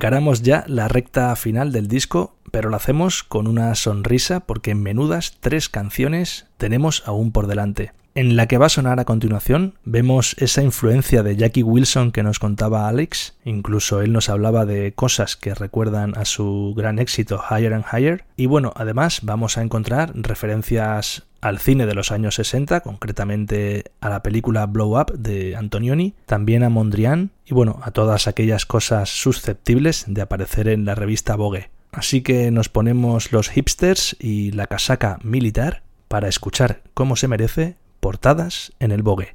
Encaramos 0.02 0.42
ya 0.42 0.64
la 0.66 0.88
recta 0.88 1.36
final 1.36 1.70
del 1.70 1.86
disco, 1.86 2.34
pero 2.50 2.70
lo 2.70 2.74
hacemos 2.74 3.22
con 3.22 3.46
una 3.46 3.72
sonrisa 3.76 4.40
porque 4.40 4.72
en 4.72 4.82
menudas 4.82 5.36
tres 5.38 5.68
canciones 5.68 6.48
tenemos 6.56 7.04
aún 7.06 7.30
por 7.30 7.46
delante. 7.46 7.92
En 8.16 8.34
la 8.34 8.48
que 8.48 8.58
va 8.58 8.66
a 8.66 8.68
sonar 8.68 8.98
a 8.98 9.04
continuación 9.04 9.74
vemos 9.84 10.34
esa 10.38 10.60
influencia 10.60 11.22
de 11.22 11.36
Jackie 11.36 11.62
Wilson 11.62 12.10
que 12.10 12.24
nos 12.24 12.40
contaba 12.40 12.88
Alex, 12.88 13.36
incluso 13.44 14.02
él 14.02 14.12
nos 14.12 14.28
hablaba 14.28 14.66
de 14.66 14.92
cosas 14.92 15.36
que 15.36 15.54
recuerdan 15.54 16.18
a 16.18 16.24
su 16.24 16.74
gran 16.76 16.98
éxito 16.98 17.40
Higher 17.48 17.72
and 17.72 17.84
Higher, 17.92 18.24
y 18.36 18.46
bueno, 18.46 18.72
además 18.74 19.20
vamos 19.22 19.56
a 19.56 19.62
encontrar 19.62 20.10
referencias 20.16 21.22
al 21.42 21.58
cine 21.58 21.86
de 21.86 21.94
los 21.94 22.12
años 22.12 22.36
60, 22.36 22.80
concretamente 22.80 23.92
a 24.00 24.08
la 24.08 24.22
película 24.22 24.64
Blow 24.66 24.98
Up 24.98 25.12
de 25.18 25.56
Antonioni, 25.56 26.14
también 26.24 26.62
a 26.62 26.70
Mondrian 26.70 27.32
y 27.44 27.52
bueno, 27.52 27.80
a 27.82 27.90
todas 27.90 28.28
aquellas 28.28 28.64
cosas 28.64 29.10
susceptibles 29.10 30.04
de 30.06 30.22
aparecer 30.22 30.68
en 30.68 30.84
la 30.84 30.94
revista 30.94 31.36
Vogue. 31.36 31.70
Así 31.90 32.22
que 32.22 32.50
nos 32.50 32.68
ponemos 32.68 33.32
los 33.32 33.50
hipsters 33.50 34.16
y 34.18 34.52
la 34.52 34.66
casaca 34.66 35.18
militar 35.22 35.82
para 36.08 36.28
escuchar 36.28 36.82
cómo 36.94 37.16
se 37.16 37.28
merece 37.28 37.76
portadas 38.00 38.72
en 38.78 38.92
el 38.92 39.02
Vogue. 39.02 39.34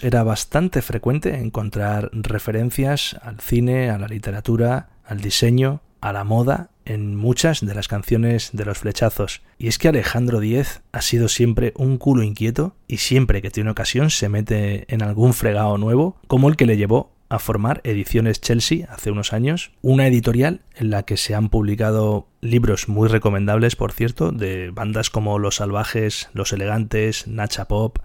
Era 0.00 0.22
bastante 0.22 0.80
frecuente 0.80 1.34
encontrar 1.34 2.10
referencias 2.12 3.16
al 3.20 3.40
cine, 3.40 3.90
a 3.90 3.98
la 3.98 4.06
literatura, 4.06 4.90
al 5.04 5.20
diseño, 5.20 5.80
a 6.00 6.12
la 6.12 6.22
moda 6.22 6.70
en 6.84 7.16
muchas 7.16 7.66
de 7.66 7.74
las 7.74 7.88
canciones 7.88 8.50
de 8.52 8.64
los 8.64 8.78
flechazos. 8.78 9.42
Y 9.58 9.66
es 9.66 9.78
que 9.78 9.88
Alejandro 9.88 10.38
Díez 10.38 10.82
ha 10.92 11.02
sido 11.02 11.26
siempre 11.26 11.72
un 11.74 11.98
culo 11.98 12.22
inquieto 12.22 12.76
y 12.86 12.98
siempre 12.98 13.42
que 13.42 13.50
tiene 13.50 13.70
ocasión 13.70 14.10
se 14.10 14.28
mete 14.28 14.84
en 14.86 15.02
algún 15.02 15.34
fregado 15.34 15.78
nuevo, 15.78 16.16
como 16.28 16.48
el 16.48 16.54
que 16.54 16.66
le 16.66 16.76
llevó 16.76 17.10
a 17.28 17.40
formar 17.40 17.80
Ediciones 17.82 18.40
Chelsea 18.40 18.86
hace 18.88 19.10
unos 19.10 19.32
años, 19.32 19.72
una 19.82 20.06
editorial 20.06 20.60
en 20.76 20.90
la 20.90 21.02
que 21.02 21.16
se 21.16 21.34
han 21.34 21.48
publicado 21.48 22.28
libros 22.40 22.88
muy 22.88 23.08
recomendables, 23.08 23.74
por 23.74 23.90
cierto, 23.90 24.30
de 24.30 24.70
bandas 24.70 25.10
como 25.10 25.40
Los 25.40 25.56
Salvajes, 25.56 26.28
Los 26.34 26.52
Elegantes, 26.52 27.26
Nacha 27.26 27.64
Pop, 27.64 27.98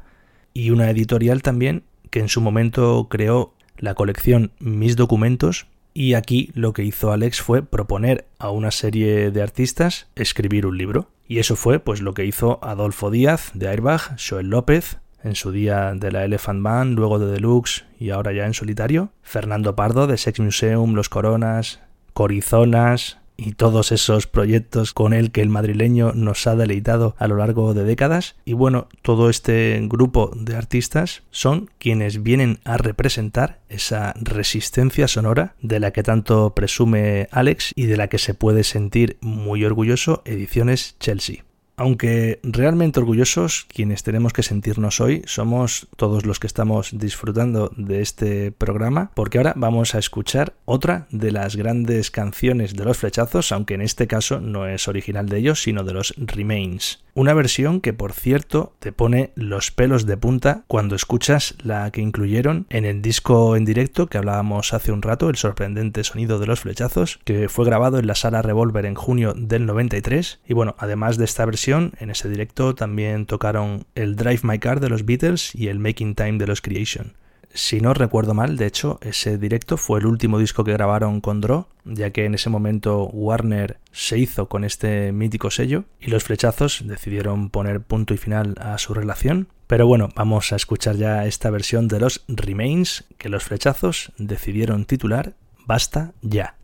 y 0.53 0.71
una 0.71 0.89
editorial 0.89 1.41
también 1.41 1.83
que 2.09 2.19
en 2.19 2.29
su 2.29 2.41
momento 2.41 3.07
creó 3.09 3.53
la 3.77 3.95
colección 3.95 4.51
Mis 4.59 4.95
Documentos 4.95 5.67
y 5.93 6.13
aquí 6.13 6.51
lo 6.53 6.73
que 6.73 6.83
hizo 6.83 7.11
Alex 7.11 7.41
fue 7.41 7.63
proponer 7.63 8.25
a 8.39 8.49
una 8.49 8.71
serie 8.71 9.31
de 9.31 9.41
artistas 9.41 10.07
escribir 10.15 10.65
un 10.65 10.77
libro. 10.77 11.09
Y 11.27 11.39
eso 11.39 11.55
fue 11.55 11.79
pues 11.79 12.01
lo 12.01 12.13
que 12.13 12.25
hizo 12.25 12.59
Adolfo 12.61 13.09
Díaz 13.09 13.51
de 13.53 13.67
Airbag, 13.67 14.17
Joel 14.17 14.49
López, 14.49 14.97
en 15.23 15.35
su 15.35 15.51
día 15.51 15.93
de 15.93 16.11
la 16.11 16.25
Elephant 16.25 16.63
Band, 16.63 16.97
luego 16.97 17.19
de 17.19 17.31
Deluxe 17.31 17.85
y 17.99 18.09
ahora 18.09 18.33
ya 18.33 18.45
en 18.45 18.53
solitario, 18.53 19.11
Fernando 19.21 19.75
Pardo 19.75 20.07
de 20.07 20.17
Sex 20.17 20.39
Museum, 20.39 20.93
Los 20.93 21.09
Coronas, 21.09 21.79
Corizonas, 22.13 23.19
y 23.37 23.53
todos 23.53 23.91
esos 23.91 24.27
proyectos 24.27 24.93
con 24.93 25.13
el 25.13 25.31
que 25.31 25.41
el 25.41 25.49
madrileño 25.49 26.13
nos 26.13 26.45
ha 26.47 26.55
deleitado 26.55 27.15
a 27.17 27.27
lo 27.27 27.37
largo 27.37 27.73
de 27.73 27.83
décadas. 27.83 28.35
Y 28.45 28.53
bueno, 28.53 28.87
todo 29.01 29.29
este 29.29 29.79
grupo 29.83 30.31
de 30.35 30.55
artistas 30.55 31.23
son 31.31 31.69
quienes 31.79 32.23
vienen 32.23 32.59
a 32.63 32.77
representar 32.77 33.59
esa 33.69 34.13
resistencia 34.19 35.07
sonora 35.07 35.55
de 35.61 35.79
la 35.79 35.91
que 35.91 36.03
tanto 36.03 36.53
presume 36.53 37.27
Alex 37.31 37.73
y 37.75 37.85
de 37.85 37.97
la 37.97 38.07
que 38.07 38.17
se 38.17 38.33
puede 38.33 38.63
sentir 38.63 39.17
muy 39.21 39.65
orgulloso 39.65 40.21
Ediciones 40.25 40.95
Chelsea. 40.99 41.43
Aunque 41.77 42.39
realmente 42.43 42.99
orgullosos, 42.99 43.65
quienes 43.73 44.03
tenemos 44.03 44.33
que 44.33 44.43
sentirnos 44.43 44.99
hoy 45.01 45.23
somos 45.25 45.87
todos 45.95 46.25
los 46.25 46.39
que 46.39 46.47
estamos 46.47 46.89
disfrutando 46.93 47.71
de 47.75 48.01
este 48.01 48.51
programa, 48.51 49.11
porque 49.15 49.37
ahora 49.37 49.53
vamos 49.55 49.95
a 49.95 49.99
escuchar 49.99 50.53
otra 50.65 51.07
de 51.11 51.31
las 51.31 51.55
grandes 51.55 52.11
canciones 52.11 52.75
de 52.75 52.85
los 52.85 52.97
flechazos, 52.97 53.51
aunque 53.51 53.73
en 53.73 53.81
este 53.81 54.07
caso 54.07 54.39
no 54.39 54.67
es 54.67 54.87
original 54.87 55.27
de 55.27 55.39
ellos, 55.39 55.61
sino 55.63 55.83
de 55.83 55.93
los 55.93 56.13
Remains. 56.17 57.03
Una 57.13 57.33
versión 57.33 57.81
que, 57.81 57.91
por 57.91 58.13
cierto, 58.13 58.73
te 58.79 58.93
pone 58.93 59.31
los 59.35 59.71
pelos 59.71 60.05
de 60.05 60.15
punta 60.15 60.63
cuando 60.67 60.95
escuchas 60.95 61.55
la 61.61 61.91
que 61.91 61.99
incluyeron 61.99 62.67
en 62.69 62.85
el 62.85 63.01
disco 63.01 63.57
en 63.57 63.65
directo 63.65 64.07
que 64.07 64.17
hablábamos 64.17 64.73
hace 64.73 64.93
un 64.93 65.01
rato, 65.01 65.29
el 65.29 65.35
sorprendente 65.35 66.05
sonido 66.05 66.39
de 66.39 66.47
los 66.47 66.61
flechazos, 66.61 67.19
que 67.25 67.49
fue 67.49 67.65
grabado 67.65 67.99
en 67.99 68.07
la 68.07 68.15
sala 68.15 68.41
Revolver 68.41 68.85
en 68.85 68.95
junio 68.95 69.33
del 69.35 69.65
93. 69.65 70.39
Y 70.47 70.53
bueno, 70.53 70.75
además 70.79 71.17
de 71.17 71.25
esta 71.25 71.43
versión, 71.45 71.91
en 71.99 72.11
ese 72.11 72.29
directo 72.29 72.75
también 72.75 73.25
tocaron 73.25 73.85
el 73.93 74.15
Drive 74.15 74.41
My 74.43 74.59
Car 74.59 74.79
de 74.79 74.87
los 74.87 75.05
Beatles 75.05 75.53
y 75.53 75.67
el 75.67 75.79
Making 75.79 76.15
Time 76.15 76.37
de 76.37 76.47
los 76.47 76.61
Creation 76.61 77.17
si 77.53 77.81
no 77.81 77.93
recuerdo 77.93 78.33
mal, 78.33 78.57
de 78.57 78.65
hecho, 78.65 78.99
ese 79.01 79.37
directo 79.37 79.77
fue 79.77 79.99
el 79.99 80.05
último 80.05 80.39
disco 80.39 80.63
que 80.63 80.73
grabaron 80.73 81.21
con 81.21 81.41
Draw, 81.41 81.65
ya 81.85 82.11
que 82.11 82.25
en 82.25 82.35
ese 82.35 82.49
momento 82.49 83.05
Warner 83.05 83.77
se 83.91 84.17
hizo 84.17 84.47
con 84.47 84.63
este 84.63 85.11
mítico 85.11 85.51
sello 85.51 85.85
y 85.99 86.09
los 86.09 86.23
flechazos 86.23 86.83
decidieron 86.85 87.49
poner 87.49 87.81
punto 87.81 88.13
y 88.13 88.17
final 88.17 88.55
a 88.59 88.77
su 88.77 88.93
relación. 88.93 89.47
Pero 89.67 89.87
bueno, 89.87 90.09
vamos 90.15 90.51
a 90.51 90.57
escuchar 90.57 90.97
ya 90.97 91.25
esta 91.25 91.49
versión 91.49 91.87
de 91.87 91.99
los 91.99 92.23
Remains 92.27 93.05
que 93.17 93.29
los 93.29 93.43
flechazos 93.43 94.11
decidieron 94.17 94.85
titular 94.85 95.33
Basta 95.65 96.13
ya. 96.21 96.55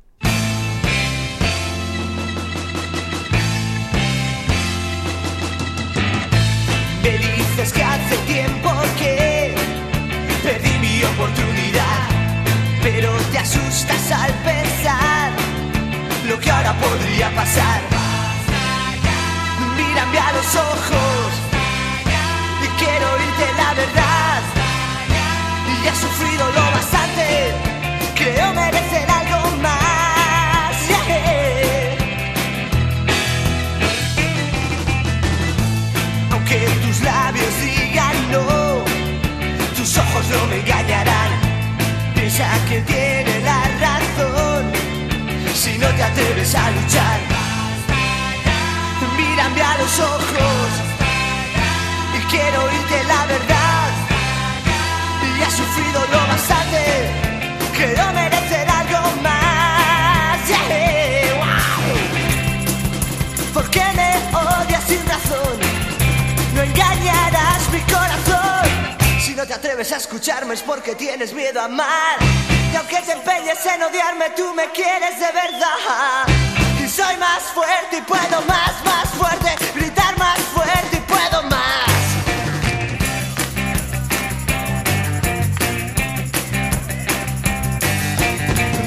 Dices 7.03 7.73
que 7.73 7.83
hace 7.83 8.17
tiempo 8.27 8.69
que 8.99 9.16
pero 12.97 13.11
te 13.31 13.37
asustas 13.37 14.11
al 14.11 14.33
pensar 14.43 15.29
lo 16.27 16.39
que 16.39 16.49
ahora 16.49 16.73
podría 16.79 17.29
pasar. 17.35 17.79
Mírame 19.77 20.17
a 20.17 20.31
los 20.37 20.55
ojos 20.55 21.29
y 22.65 22.67
quiero 22.79 23.05
oírte 23.17 23.45
la 23.55 23.73
verdad. 23.81 24.41
Y 25.73 25.87
he 25.87 25.95
sufrido 26.05 26.43
lo 26.57 26.71
bastante, 26.71 27.53
creo 28.15 28.53
merecer 28.55 29.07
algo 29.11 29.57
más. 29.57 30.75
Aunque 36.31 36.57
tus 36.83 37.01
labios 37.01 37.53
digan 37.61 38.31
no, 38.31 38.83
tus 39.77 39.97
ojos 39.97 40.25
no 40.31 40.47
me 40.47 40.61
engañarán. 40.61 41.36
Piensa 42.27 42.65
que 42.67 42.81
tiene 42.81 43.39
la 43.39 43.61
razón 43.79 44.69
si 45.55 45.77
no 45.77 45.87
te 45.87 46.03
atreves 46.03 46.55
a 46.55 46.71
luchar. 46.71 47.19
Mírame 49.15 49.61
a 49.61 49.77
los 49.77 49.99
ojos 50.01 50.69
y 52.17 52.19
quiero 52.29 52.63
oírte 52.65 53.03
la 53.05 53.25
verdad. 53.27 53.91
Y 55.39 55.41
has 55.41 55.53
sufrido 55.53 56.01
lo 56.11 56.27
bastante, 56.27 57.09
creo 57.77 58.11
merecer 58.11 58.59
algo 58.59 58.66
no 69.37 69.45
te 69.45 69.53
atreves 69.53 69.91
a 69.91 69.97
escucharme 69.97 70.55
es 70.55 70.63
porque 70.63 70.95
tienes 70.95 71.31
miedo 71.31 71.61
a 71.61 71.65
amar. 71.65 72.17
Y 72.73 72.75
aunque 72.75 72.99
te 73.03 73.11
empeñes 73.11 73.63
en 73.67 73.83
odiarme, 73.83 74.31
tú 74.31 74.51
me 74.55 74.65
quieres 74.71 75.19
de 75.19 75.31
verdad. 75.31 76.25
Y 76.83 76.89
soy 76.89 77.15
más 77.17 77.43
fuerte 77.53 77.97
y 77.97 78.01
puedo 78.01 78.41
más, 78.47 78.73
más 78.83 79.07
fuerte. 79.09 79.55
Gritar 79.75 80.17
más 80.17 80.39
fuerte 80.39 80.97
y 80.97 80.99
puedo 81.01 81.43
más. 81.43 81.87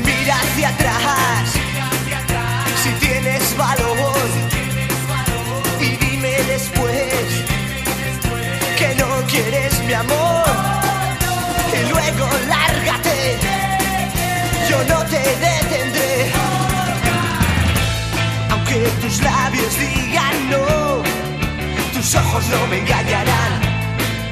Mira 0.05 0.35
hacia 0.35 0.69
atrás. 0.71 1.53
Si 2.83 2.91
tienes 3.07 3.57
valor. 3.57 4.29
Y 5.79 5.97
dime 5.97 6.43
después 6.43 7.25
que 8.77 8.95
no 8.97 9.07
quieres 9.29 9.79
mi 9.85 9.93
amor. 9.93 10.30
tus 19.11 19.23
labios 19.23 19.77
digan 19.77 20.51
no, 20.51 21.03
tus 21.93 22.15
ojos 22.15 22.45
no 22.49 22.67
me 22.69 22.79
engañarán. 22.79 23.53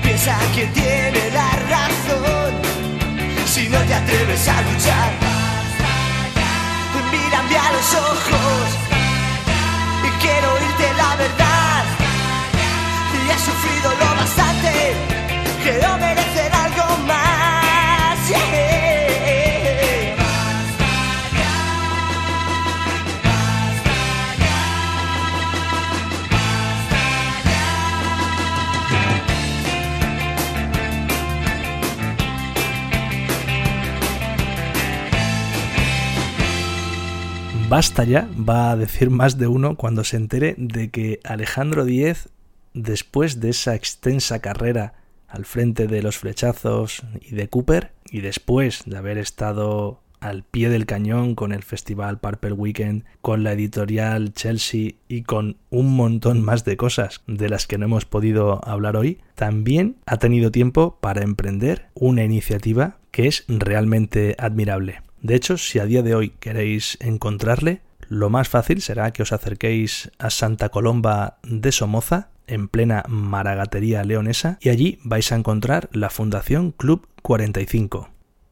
Piensa 0.02 0.38
que 0.54 0.66
tiene 0.66 1.30
la 1.32 1.50
razón, 1.74 2.52
si 3.44 3.68
no 3.68 3.78
te 3.80 3.94
atreves 3.94 4.48
a 4.48 4.62
luchar. 4.62 5.12
Mírame 7.10 7.56
a 7.56 7.72
los 7.72 7.94
ojos 7.94 8.66
y 10.06 10.10
quiero 10.22 10.52
oírte 10.54 10.86
la 10.96 11.16
verdad. 11.16 11.84
Y 13.14 13.30
he 13.30 13.38
sufrido 13.48 13.88
lo 14.00 14.14
bastante, 14.20 14.94
quiero 15.64 15.98
merecer 15.98 16.52
algo 16.54 16.96
más. 17.06 18.97
Basta 37.68 38.04
ya, 38.04 38.26
va 38.48 38.70
a 38.70 38.76
decir 38.76 39.10
más 39.10 39.36
de 39.36 39.46
uno 39.46 39.76
cuando 39.76 40.02
se 40.02 40.16
entere 40.16 40.54
de 40.56 40.88
que 40.88 41.20
Alejandro 41.22 41.84
Díez, 41.84 42.30
después 42.72 43.40
de 43.40 43.50
esa 43.50 43.74
extensa 43.74 44.38
carrera 44.38 44.94
al 45.28 45.44
frente 45.44 45.86
de 45.86 46.00
los 46.00 46.16
flechazos 46.16 47.02
y 47.20 47.34
de 47.34 47.48
Cooper, 47.48 47.92
y 48.10 48.22
después 48.22 48.84
de 48.86 48.96
haber 48.96 49.18
estado 49.18 50.00
al 50.18 50.44
pie 50.44 50.70
del 50.70 50.86
cañón 50.86 51.34
con 51.34 51.52
el 51.52 51.62
festival 51.62 52.18
Purple 52.18 52.52
Weekend, 52.52 53.04
con 53.20 53.44
la 53.44 53.52
editorial 53.52 54.32
Chelsea 54.32 54.92
y 55.06 55.24
con 55.24 55.58
un 55.68 55.94
montón 55.94 56.42
más 56.42 56.64
de 56.64 56.78
cosas 56.78 57.20
de 57.26 57.50
las 57.50 57.66
que 57.66 57.76
no 57.76 57.84
hemos 57.84 58.06
podido 58.06 58.66
hablar 58.66 58.96
hoy, 58.96 59.18
también 59.34 59.96
ha 60.06 60.16
tenido 60.16 60.50
tiempo 60.50 60.96
para 61.02 61.22
emprender 61.22 61.90
una 61.92 62.24
iniciativa 62.24 62.96
que 63.10 63.26
es 63.26 63.44
realmente 63.46 64.36
admirable. 64.38 65.02
De 65.22 65.34
hecho, 65.34 65.58
si 65.58 65.78
a 65.78 65.86
día 65.86 66.02
de 66.02 66.14
hoy 66.14 66.30
queréis 66.40 66.96
encontrarle, 67.00 67.82
lo 68.08 68.30
más 68.30 68.48
fácil 68.48 68.80
será 68.80 69.12
que 69.12 69.22
os 69.22 69.32
acerquéis 69.32 70.10
a 70.18 70.30
Santa 70.30 70.68
Colomba 70.70 71.38
de 71.42 71.72
Somoza, 71.72 72.30
en 72.46 72.68
plena 72.68 73.04
maragatería 73.08 74.04
leonesa, 74.04 74.58
y 74.60 74.70
allí 74.70 74.98
vais 75.02 75.30
a 75.32 75.36
encontrar 75.36 75.90
la 75.92 76.08
Fundación 76.08 76.72
Club 76.72 77.06
45 77.22 78.10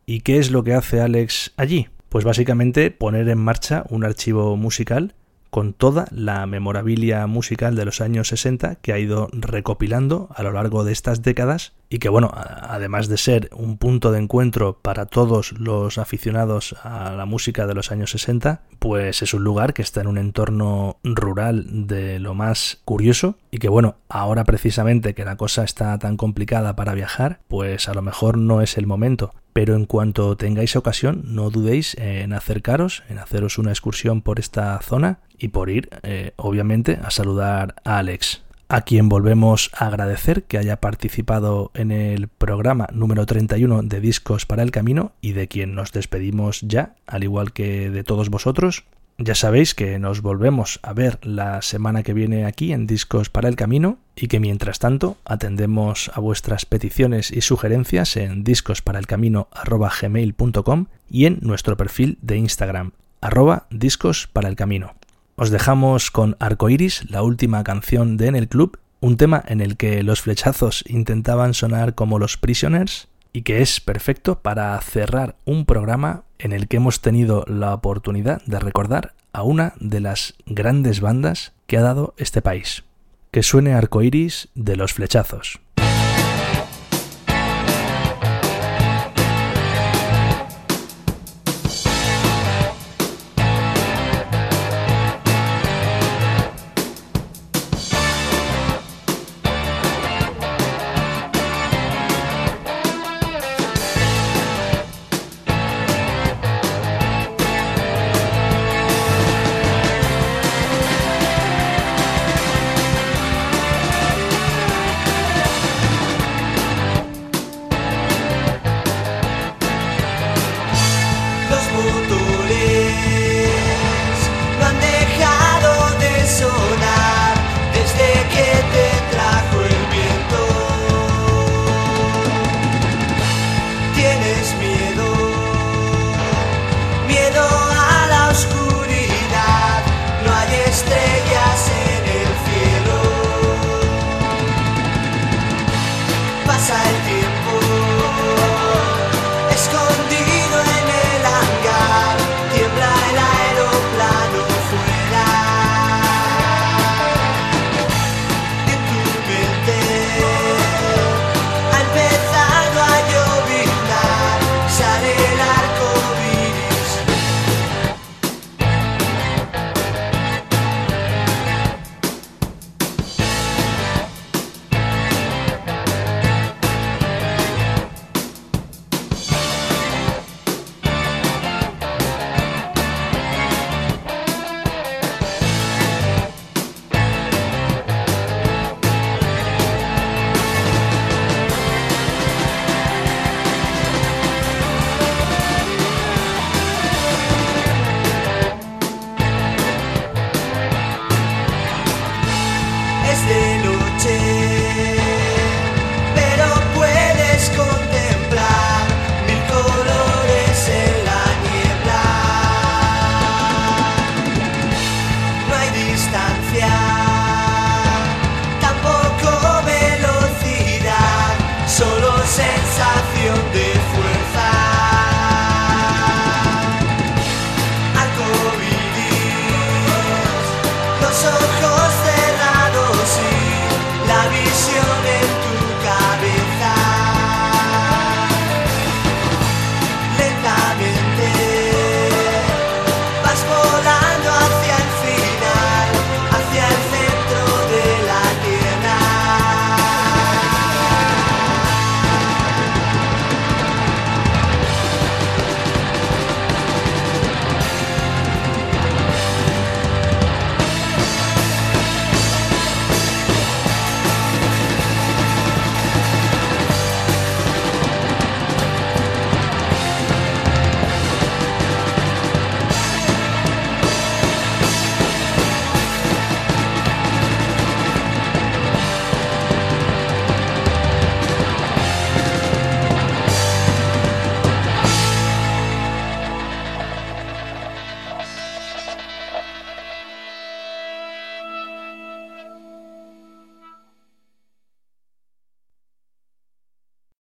¿Y 0.08 0.20
qué 0.20 0.38
es 0.38 0.50
lo 0.52 0.62
que 0.62 0.74
hace 0.74 1.00
Alex 1.00 1.52
allí? 1.56 1.88
Pues 2.08 2.24
básicamente 2.24 2.92
poner 2.92 3.28
en 3.28 3.38
marcha 3.38 3.84
un 3.88 4.04
archivo 4.04 4.56
musical 4.56 5.14
con 5.50 5.72
toda 5.72 6.06
la 6.10 6.46
memorabilia 6.46 7.26
musical 7.26 7.76
de 7.76 7.84
los 7.84 8.00
años 8.00 8.28
60 8.28 8.76
que 8.76 8.92
ha 8.92 8.98
ido 8.98 9.28
recopilando 9.32 10.28
a 10.34 10.42
lo 10.42 10.52
largo 10.52 10.84
de 10.84 10.92
estas 10.92 11.22
décadas 11.22 11.72
y 11.88 11.98
que 11.98 12.08
bueno, 12.08 12.30
además 12.34 13.08
de 13.08 13.16
ser 13.16 13.48
un 13.54 13.78
punto 13.78 14.10
de 14.10 14.18
encuentro 14.18 14.78
para 14.80 15.06
todos 15.06 15.52
los 15.52 15.98
aficionados 15.98 16.74
a 16.82 17.12
la 17.12 17.26
música 17.26 17.66
de 17.66 17.74
los 17.74 17.92
años 17.92 18.10
60, 18.10 18.62
pues 18.78 19.22
es 19.22 19.34
un 19.34 19.44
lugar 19.44 19.72
que 19.72 19.82
está 19.82 20.00
en 20.00 20.08
un 20.08 20.18
entorno 20.18 20.98
rural 21.04 21.86
de 21.86 22.18
lo 22.18 22.34
más 22.34 22.80
curioso 22.84 23.36
y 23.50 23.58
que 23.58 23.68
bueno, 23.68 23.96
ahora 24.08 24.44
precisamente 24.44 25.14
que 25.14 25.24
la 25.24 25.36
cosa 25.36 25.64
está 25.64 25.98
tan 25.98 26.16
complicada 26.16 26.74
para 26.76 26.94
viajar, 26.94 27.40
pues 27.48 27.88
a 27.88 27.94
lo 27.94 28.02
mejor 28.02 28.36
no 28.36 28.62
es 28.62 28.76
el 28.78 28.86
momento, 28.86 29.32
pero 29.56 29.74
en 29.74 29.86
cuanto 29.86 30.36
tengáis 30.36 30.76
ocasión, 30.76 31.22
no 31.28 31.48
dudéis 31.48 31.94
en 31.94 32.34
acercaros, 32.34 33.04
en 33.08 33.16
haceros 33.18 33.56
una 33.56 33.70
excursión 33.70 34.20
por 34.20 34.38
esta 34.38 34.78
zona 34.82 35.20
y 35.38 35.48
por 35.48 35.70
ir, 35.70 35.88
eh, 36.02 36.32
obviamente, 36.36 36.98
a 37.02 37.10
saludar 37.10 37.74
a 37.82 37.96
Alex 37.96 38.42
a 38.68 38.82
quien 38.82 39.08
volvemos 39.08 39.70
a 39.72 39.86
agradecer 39.86 40.42
que 40.42 40.58
haya 40.58 40.76
participado 40.76 41.70
en 41.72 41.90
el 41.90 42.28
programa 42.28 42.88
número 42.92 43.24
31 43.24 43.82
de 43.84 44.00
Discos 44.00 44.44
para 44.44 44.62
el 44.62 44.72
Camino 44.72 45.12
y 45.22 45.32
de 45.32 45.48
quien 45.48 45.74
nos 45.74 45.90
despedimos 45.90 46.60
ya, 46.60 46.96
al 47.06 47.24
igual 47.24 47.54
que 47.54 47.88
de 47.88 48.04
todos 48.04 48.28
vosotros. 48.28 48.84
Ya 49.18 49.34
sabéis 49.34 49.74
que 49.74 49.98
nos 49.98 50.20
volvemos 50.20 50.78
a 50.82 50.92
ver 50.92 51.18
la 51.22 51.62
semana 51.62 52.02
que 52.02 52.12
viene 52.12 52.44
aquí 52.44 52.74
en 52.74 52.86
Discos 52.86 53.30
para 53.30 53.48
el 53.48 53.56
Camino 53.56 53.96
y 54.14 54.28
que 54.28 54.40
mientras 54.40 54.78
tanto 54.78 55.16
atendemos 55.24 56.10
a 56.12 56.20
vuestras 56.20 56.66
peticiones 56.66 57.30
y 57.30 57.40
sugerencias 57.40 58.18
en 58.18 58.44
discosparalcamino.gmail.com 58.44 60.86
y 61.08 61.24
en 61.24 61.38
nuestro 61.40 61.78
perfil 61.78 62.18
de 62.20 62.36
Instagram 62.36 62.92
arroba 63.22 63.66
discos 63.70 64.28
para 64.30 64.50
el 64.50 64.56
camino. 64.56 64.96
Os 65.36 65.48
dejamos 65.50 66.10
con 66.10 66.36
Arcoiris, 66.38 67.10
la 67.10 67.22
última 67.22 67.64
canción 67.64 68.18
de 68.18 68.26
En 68.26 68.36
el 68.36 68.48
Club, 68.48 68.78
un 69.00 69.16
tema 69.16 69.42
en 69.46 69.62
el 69.62 69.78
que 69.78 70.02
los 70.02 70.20
flechazos 70.20 70.84
intentaban 70.86 71.54
sonar 71.54 71.94
como 71.94 72.18
los 72.18 72.36
Prisoners 72.36 73.08
y 73.36 73.42
que 73.42 73.60
es 73.60 73.80
perfecto 73.80 74.40
para 74.40 74.80
cerrar 74.80 75.36
un 75.44 75.66
programa 75.66 76.24
en 76.38 76.52
el 76.52 76.68
que 76.68 76.78
hemos 76.78 77.02
tenido 77.02 77.44
la 77.46 77.74
oportunidad 77.74 78.40
de 78.46 78.58
recordar 78.58 79.12
a 79.34 79.42
una 79.42 79.74
de 79.78 80.00
las 80.00 80.36
grandes 80.46 81.02
bandas 81.02 81.52
que 81.66 81.76
ha 81.76 81.82
dado 81.82 82.14
este 82.16 82.40
país. 82.40 82.84
Que 83.32 83.42
suene 83.42 83.74
Arcoiris 83.74 84.48
de 84.54 84.76
los 84.76 84.94
flechazos. 84.94 85.60